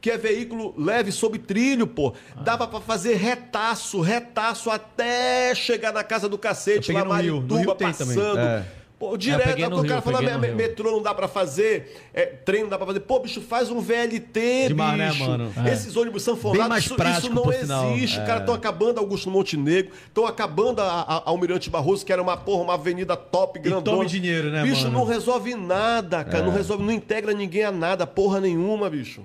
[0.01, 2.15] Que é veículo leve sob trilho, pô.
[2.45, 7.35] Dava pra fazer retaço, retaço até chegar na casa do cacete, lá no Rio.
[7.35, 8.39] No Marituba, Rio tem também, passando.
[8.39, 8.65] é.
[8.99, 10.03] Pô, direto, aí no o Rio, cara
[10.35, 12.99] no "Me- Rio." metrô não dá pra fazer, é, trem não dá pra fazer.
[13.01, 15.25] Pô, bicho, faz um VLT, Demais, né, bicho.
[15.25, 15.53] mano?
[15.73, 17.53] Esses ônibus sanfonados, isso, isso não
[17.95, 18.25] existe, É.
[18.25, 18.41] cara.
[18.41, 22.75] Estão acabando Augusto Montenegro, estão acabando a, a- Almirante Barroso, que era uma porra, uma
[22.75, 23.99] avenida top, grandona.
[23.99, 24.97] tome dinheiro, né, Bicho, mano?
[24.97, 24.99] É.
[24.99, 26.45] não resolve nada, cara.
[26.45, 29.23] Não resolve, não integra ninguém a nada, porra nenhuma, bicho.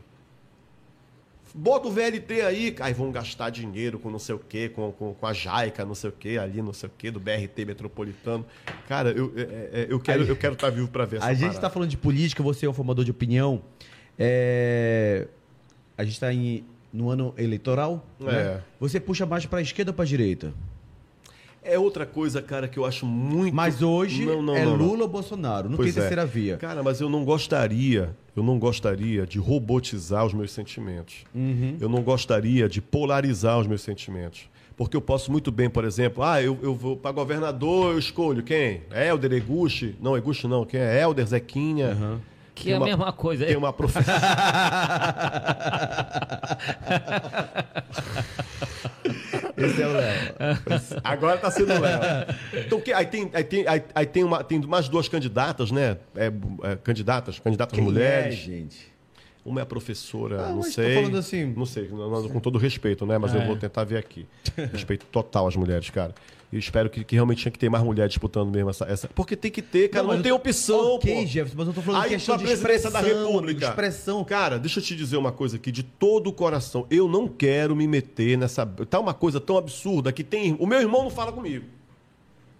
[1.56, 5.14] Bota o VLT aí, aí vão gastar dinheiro com não sei o quê, com, com,
[5.14, 8.44] com a Jaica, não sei o quê, ali, não sei o quê, do BRT metropolitano.
[8.88, 9.42] Cara, eu, é,
[9.82, 11.62] é, eu quero estar eu quero tá vivo pra ver essa A gente parada.
[11.62, 13.62] tá falando de política, você é um formador de opinião.
[14.18, 15.28] É,
[15.96, 16.66] A gente tá em...
[16.92, 18.04] no ano eleitoral.
[18.22, 18.26] É.
[18.26, 18.62] Né?
[18.80, 20.52] Você puxa mais pra esquerda ou pra direita?
[21.66, 23.56] É outra coisa, cara, que eu acho muito.
[23.56, 24.86] Mas hoje Não, não, é não, não.
[24.86, 25.70] Lula ou Bolsonaro.
[25.70, 26.08] Não Pois tem é.
[26.08, 26.58] terceira via.
[26.58, 31.24] Cara, mas eu não gostaria, eu não gostaria de robotizar os meus sentimentos.
[31.34, 31.78] Uhum.
[31.80, 34.50] Eu não gostaria de polarizar os meus sentimentos.
[34.76, 38.42] Porque eu posso muito bem, por exemplo, ah, eu, eu vou para governador, eu escolho
[38.44, 38.82] quem?
[38.92, 39.96] Helder, Eguchi?
[40.02, 41.00] Não, Eguchi não, quem é?
[41.02, 42.20] Helder, Zequinha.
[42.56, 43.46] Que Tem é a uma- mesma coisa.
[43.46, 44.18] Tem uma professora.
[49.66, 50.36] Esse é o Léo.
[51.04, 52.00] Agora tá sendo Léo.
[52.66, 55.98] Então, que, aí tem, aí tem, aí, aí tem, uma, tem mais duas candidatas, né?
[56.16, 56.32] É,
[56.64, 58.34] é, candidatas, candidatas Quem mulheres.
[58.34, 58.94] é, gente?
[59.46, 60.96] Uma é a professora, Ah, não tô sei.
[60.96, 61.54] falando assim.
[61.56, 63.18] Não sei, com todo respeito, né?
[63.18, 64.26] Mas eu vou tentar ver aqui.
[64.72, 66.16] Respeito total às mulheres, cara.
[66.54, 68.86] E espero que, que realmente tinha que ter mais mulheres disputando mesmo essa.
[68.86, 69.08] essa...
[69.08, 70.04] Porque tem que ter, cara.
[70.04, 71.26] Não, mas eu tem opção, Ok, pô.
[71.26, 73.70] Jefferson, mas eu tô falando Aí, questão de expressão, da República.
[73.70, 74.24] expressão.
[74.24, 76.86] Cara, deixa eu te dizer uma coisa aqui, de todo o coração.
[76.92, 78.68] Eu não quero me meter nessa.
[78.68, 80.56] Tá uma coisa tão absurda que tem.
[80.60, 81.66] O meu irmão não fala comigo.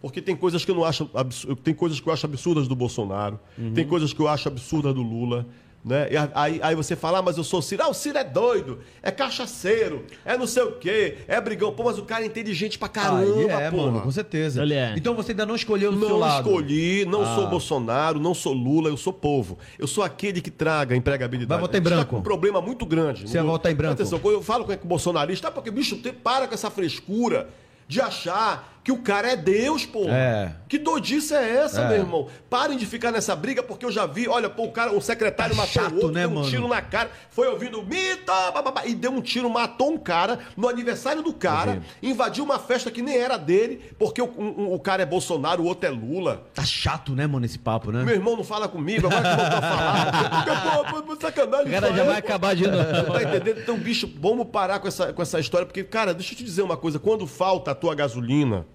[0.02, 1.60] Porque tem coisas que eu não acho absurdas.
[1.64, 3.40] Tem coisas que eu acho absurdas do Bolsonaro.
[3.56, 3.74] Uhum.
[3.76, 5.46] Tem coisas que eu acho absurdas do Lula.
[5.86, 6.08] Né?
[6.12, 7.84] E aí, aí você fala, ah, mas eu sou Ciro.
[7.84, 11.74] Ah, o Ciro é doido, é cachaceiro, é não sei o quê, é brigão.
[11.74, 13.88] Pô, mas o cara é inteligente pra caramba, Aí é, porra.
[13.88, 14.62] mano, com certeza.
[14.62, 14.94] Ele é.
[14.96, 16.48] Então você ainda não escolheu o seu Não lado.
[16.48, 17.36] escolhi, não Ah.
[17.36, 19.58] sou Bolsonaro, não sou Lula, eu sou povo.
[19.78, 21.50] Eu sou aquele que traga empregabilidade.
[21.50, 22.12] Vai votar em tá branco?
[22.12, 23.28] com um problema muito grande.
[23.28, 23.94] Você vai votar em branco?
[23.96, 27.50] Atenção, quando eu falo com o bolsonarista, ah, porque, bicho, para com essa frescura
[27.88, 30.06] de achar que o cara é Deus, pô.
[30.10, 30.52] É.
[30.68, 31.88] Que doidice é essa, É.
[31.88, 32.28] meu irmão?
[32.50, 35.56] Parem de ficar nessa briga, porque eu já vi, olha, pô, o cara, o secretário
[35.56, 36.50] Tá matou chato, o outro, né, deu um mano?
[36.50, 40.68] tiro na cara, foi ouvindo mito, bababá, e deu um tiro, matou um cara no
[40.68, 45.04] aniversário do cara, invadiu uma festa que nem era dele, porque o, um- o cara
[45.04, 46.44] é Bolsonaro, o outro é Lula.
[46.54, 48.04] Tá chato, né, mano, esse papo, né?
[48.04, 50.44] Meu irmão não fala comigo, agora que voltou a falar.
[50.44, 51.68] Porque, pô, pô, sacanagem.
[51.68, 52.28] O cara já vai pô.
[52.28, 52.84] acabar de novo.
[53.14, 53.60] Tá entendendo?
[53.62, 56.62] Então, bicho, vamos parar com essa, com essa história, porque, cara, deixa eu te dizer
[56.64, 58.66] uma coisa: quando falta a tua gasolina,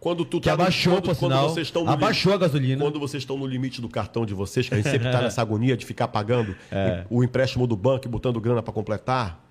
[0.00, 1.48] quando tu Que tá no- abaixou, quando, por quando sinal.
[1.50, 2.82] vocês estão no Abaixou limite- a gasolina.
[2.84, 5.42] Quando vocês estão no limite do cartão de vocês, que a gente sempre tá nessa
[5.42, 7.04] agonia de ficar pagando É.
[7.10, 9.44] o empréstimo do banco e botando grana para completar,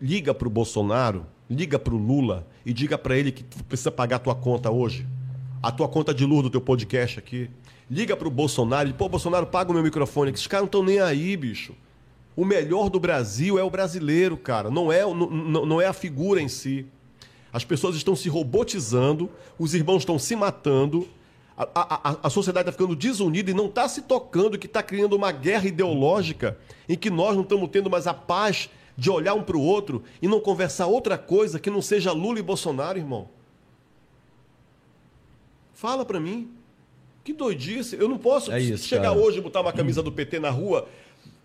[0.00, 4.18] liga pro Bolsonaro, liga pro Lula e diga para ele que tu precisa pagar a
[4.18, 5.06] tua conta hoje.
[5.62, 7.48] A tua conta de luz do teu podcast aqui.
[7.88, 10.82] Liga pro Bolsonaro e, pô, Bolsonaro, paga o meu microfone, que esses caras não estão
[10.82, 11.74] nem aí, bicho.
[12.34, 14.70] O melhor do Brasil é o brasileiro, cara.
[14.70, 16.86] Não é, o- não não é a figura em si.
[17.52, 19.28] As pessoas estão se robotizando,
[19.58, 21.06] os irmãos estão se matando,
[21.56, 25.14] a, a- a- sociedade está ficando desunida e não está se tocando que está criando
[25.14, 26.56] uma guerra ideológica
[26.88, 30.02] em que nós não estamos tendo mais a paz de olhar um para o outro
[30.22, 33.28] e não conversar outra coisa que não seja Lula e Bolsonaro, irmão.
[35.74, 36.50] Fala para mim.
[37.24, 37.96] Que doidice.
[37.96, 39.18] Eu não posso É isso, chegar cara.
[39.18, 40.88] hoje e botar uma camisa do PT na rua.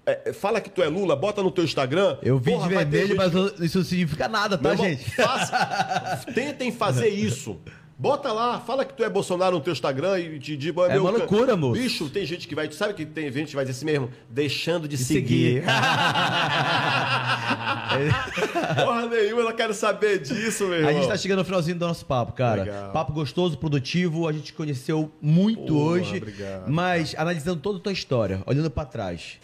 [0.07, 2.17] É, é, fala que tu é Lula, bota no teu Instagram.
[2.23, 5.11] Eu vi Porra, de vermelho, gente mas isso não significa nada, tá, irmão, gente?
[5.11, 7.57] faça- tentem fazer isso.
[7.99, 10.85] Bota lá, fala que tu é Bolsonaro no teu Instagram e te digo.
[10.85, 11.81] É uma loucura, moço.
[11.81, 12.67] Bicho, tem gente que vai.
[12.67, 15.63] Tu sabe que tem gente que vai dizer assim mesmo, deixando de, seguir.
[15.63, 15.63] seguir.
[18.85, 20.91] Porra nenhuma, eu não quero saber disso, meu irmão.
[20.91, 22.63] A gente tá chegando no finalzinho do nosso papo, cara.
[22.63, 22.91] Legal.
[22.91, 24.27] Papo gostoso, produtivo.
[24.27, 26.17] A gente conheceu muito Porra, hoje.
[26.17, 26.69] obrigado.
[26.69, 29.39] Mas analisando toda a tua história, olhando pra trás.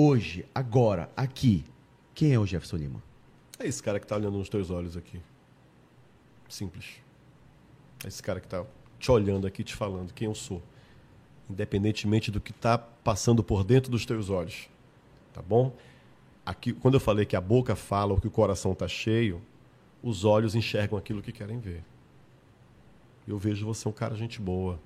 [0.00, 1.64] Hoje, agora, aqui.
[2.14, 3.02] Quem é o Jefferson Lima?
[3.58, 5.20] É esse cara que tá olhando nos teus olhos aqui.
[6.48, 7.00] Simples.
[8.04, 8.64] É esse cara que tá
[8.96, 10.62] te olhando aqui, te falando quem eu sou.
[11.50, 14.68] Independentemente do que tá passando por dentro dos teus olhos.
[15.34, 15.74] Tá bom?
[16.46, 19.42] Aqui, quando eu falei que a boca fala ou que o coração tá cheio,
[20.00, 21.82] os olhos enxergam aquilo que querem ver.
[23.26, 24.78] Eu vejo você um cara gente boa.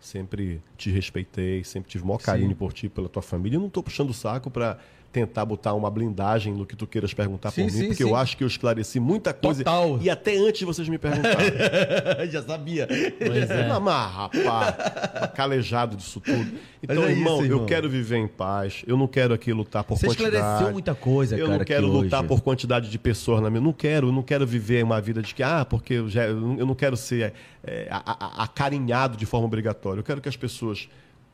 [0.00, 3.56] Sempre te respeitei, sempre tive o maior carinho por ti, pela tua família.
[3.56, 4.78] Eu não tô puxando o saco para
[5.12, 8.08] tentar botar uma blindagem no que tu queiras perguntar Sim, por mim, sim, porque sim.
[8.08, 9.64] eu acho que eu esclareci muita coisa.
[9.64, 9.98] Total.
[10.00, 11.50] E até antes de vocês me perguntarem.
[12.30, 12.86] Já sabia.
[13.18, 13.68] Pois é.
[13.68, 14.76] Mas, mas, rapaz,
[15.12, 16.52] tá calejado disso tudo.
[16.82, 17.60] Então, é isso, irmão, irmão.
[17.60, 18.82] eu quero viver em paz.
[18.86, 20.36] Eu não quero aqui lutar por Você quantidade.
[20.36, 21.58] esclareceu muita coisa, eu cara.
[21.58, 22.28] não quero aqui lutar hoje.
[22.28, 23.58] por quantidade de pessoas na minha.
[23.60, 26.24] Eu não quero, eu não quero viver uma vida de que, ah, porque eu, já,
[26.26, 27.32] eu não- eu não quero ser
[27.64, 29.98] é, a- acarinhado de forma obrigatória.
[30.00, 30.88] Eu quero que as pessoas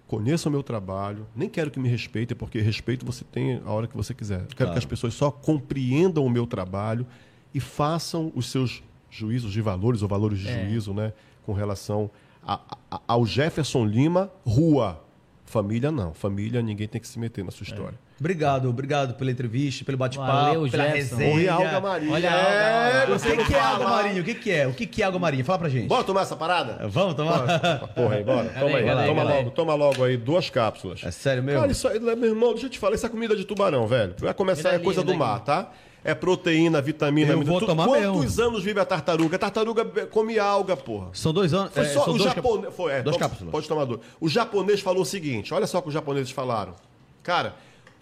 [0.06, 1.26] conheçam o meu trabalho.
[1.34, 4.40] Nem quero que me respeitem, porque respeito você tem a hora que você quiser.
[4.42, 7.06] Eu quero que as pessoas só compreendam o meu trabalho
[7.54, 10.64] e façam os seus juízos de valores ou valores de É.
[10.68, 11.12] juízo, né?
[11.44, 12.10] Com relação
[12.46, 15.02] a- a- ao Jefferson Lima, rua.
[15.46, 16.12] Família não.
[16.12, 17.94] Família ninguém tem que se meter na sua história.
[18.18, 21.16] Obrigado, obrigado pela entrevista, pelo bate-papo, Valeu, pela Jefferson.
[21.16, 21.36] resenha.
[21.36, 22.12] Oi, Alga Maria.
[22.12, 23.12] Olha a Alga, É, Alga.
[23.14, 23.74] O você que, que é fala.
[23.74, 24.20] água marinha?
[24.20, 24.66] O que, que é?
[24.66, 25.44] O que, que é água marinha?
[25.44, 25.86] Fala pra gente.
[25.86, 26.88] Bora tomar essa parada?
[26.88, 27.88] Vamos tomar?
[27.94, 28.48] Porra aí, bora.
[28.48, 28.84] Toma aí.
[28.84, 31.00] Vai lá, toma, logo, toma logo aí duas cápsulas.
[31.04, 31.60] É sério mesmo?
[31.60, 34.14] Cara, isso aí, meu irmão, deixa eu te falar, isso é comida de tubarão, velho.
[34.18, 35.70] Vai começar, Me é coisa do mar, tá?
[36.06, 37.32] É proteína, vitamina.
[37.32, 39.36] Eu vou Tu- tomar Quantos anos vive a tartaruga?
[39.36, 41.08] A tartaruga come alga, porra.
[41.12, 41.72] São dois anos.
[41.72, 42.74] Foi é, só o dois japonês.
[42.74, 43.50] Foi, é, duas toma- cápsulas.
[43.52, 44.00] Pode tomar dois.
[44.20, 46.74] O japonês falou o seguinte: olha só o que os japoneses falaram.
[47.22, 47.56] Cara,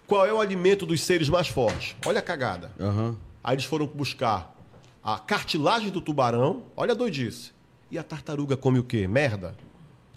[0.05, 1.95] qual é o alimento dos seres mais fortes?
[2.05, 2.71] Olha a cagada.
[2.79, 3.15] Aham.
[3.43, 4.55] Aí eles foram buscar
[5.03, 7.51] a cartilagem do tubarão, olha a doidice.
[7.91, 9.07] E a tartaruga come o quê?
[9.07, 9.55] Merda?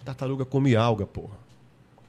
[0.01, 1.37] A tartaruga come alga, porra.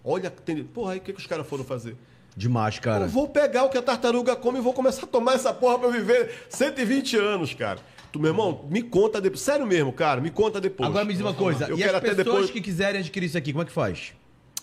[0.03, 0.63] Olha, tem...
[0.63, 1.95] porra, aí o que, que os caras foram fazer?
[2.39, 3.03] Demais, cara.
[3.03, 5.77] Eu vou pegar o que a tartaruga come e vou começar a tomar essa porra
[5.77, 7.79] pra eu viver 120 anos, cara.
[8.13, 9.41] Tu, meu irmão, me conta depois.
[9.41, 10.89] Sério mesmo, cara, me conta depois.
[10.89, 11.65] Agora me diz uma coisa.
[11.65, 12.51] Eu e quero as até pessoas depois.
[12.51, 14.13] que quiserem adquirir isso aqui, como é que faz?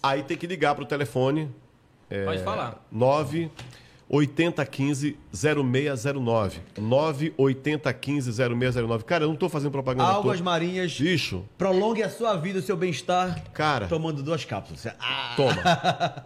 [0.03, 1.51] Aí tem que ligar pro telefone
[2.25, 2.87] Pode falar.
[2.91, 3.51] 9
[4.09, 6.61] 8015 0609.
[6.79, 9.05] 9 8015 0609.
[9.05, 10.09] Cara, eu não tô fazendo propaganda.
[10.09, 10.45] Algas toa.
[10.45, 10.93] marinhas.
[10.99, 13.43] Bicho, Prolongue a sua vida, o seu bem-estar.
[13.53, 13.87] Cara.
[13.89, 14.87] Tomando duas cápsulas.
[15.01, 15.63] Ah, toma.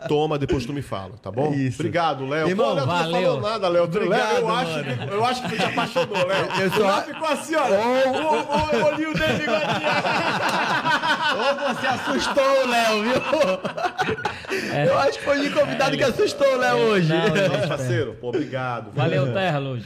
[0.09, 1.53] Toma, depois tu me fala, tá bom?
[1.55, 1.81] É isso.
[1.81, 2.49] Obrigado, Léo.
[2.49, 3.23] Irmão, Pô, Léo, tu não valeu.
[3.23, 3.85] falou nada, Léo.
[3.85, 6.47] Obrigado, Léo, eu, acho que, eu acho que tu te apaixonou, Léo.
[6.61, 7.79] Eu só- já ficou assim, olha.
[7.79, 9.45] O, o, o olhinho dele.
[11.37, 13.23] Ou você assustou o Léo, viu?
[14.87, 17.09] Eu acho que foi o convidado que assustou o Léo hoje.
[17.09, 17.19] Não,
[17.59, 18.93] Nosso parceiro, pô, obrigado.
[18.93, 19.85] Valeu, Terra, Luz.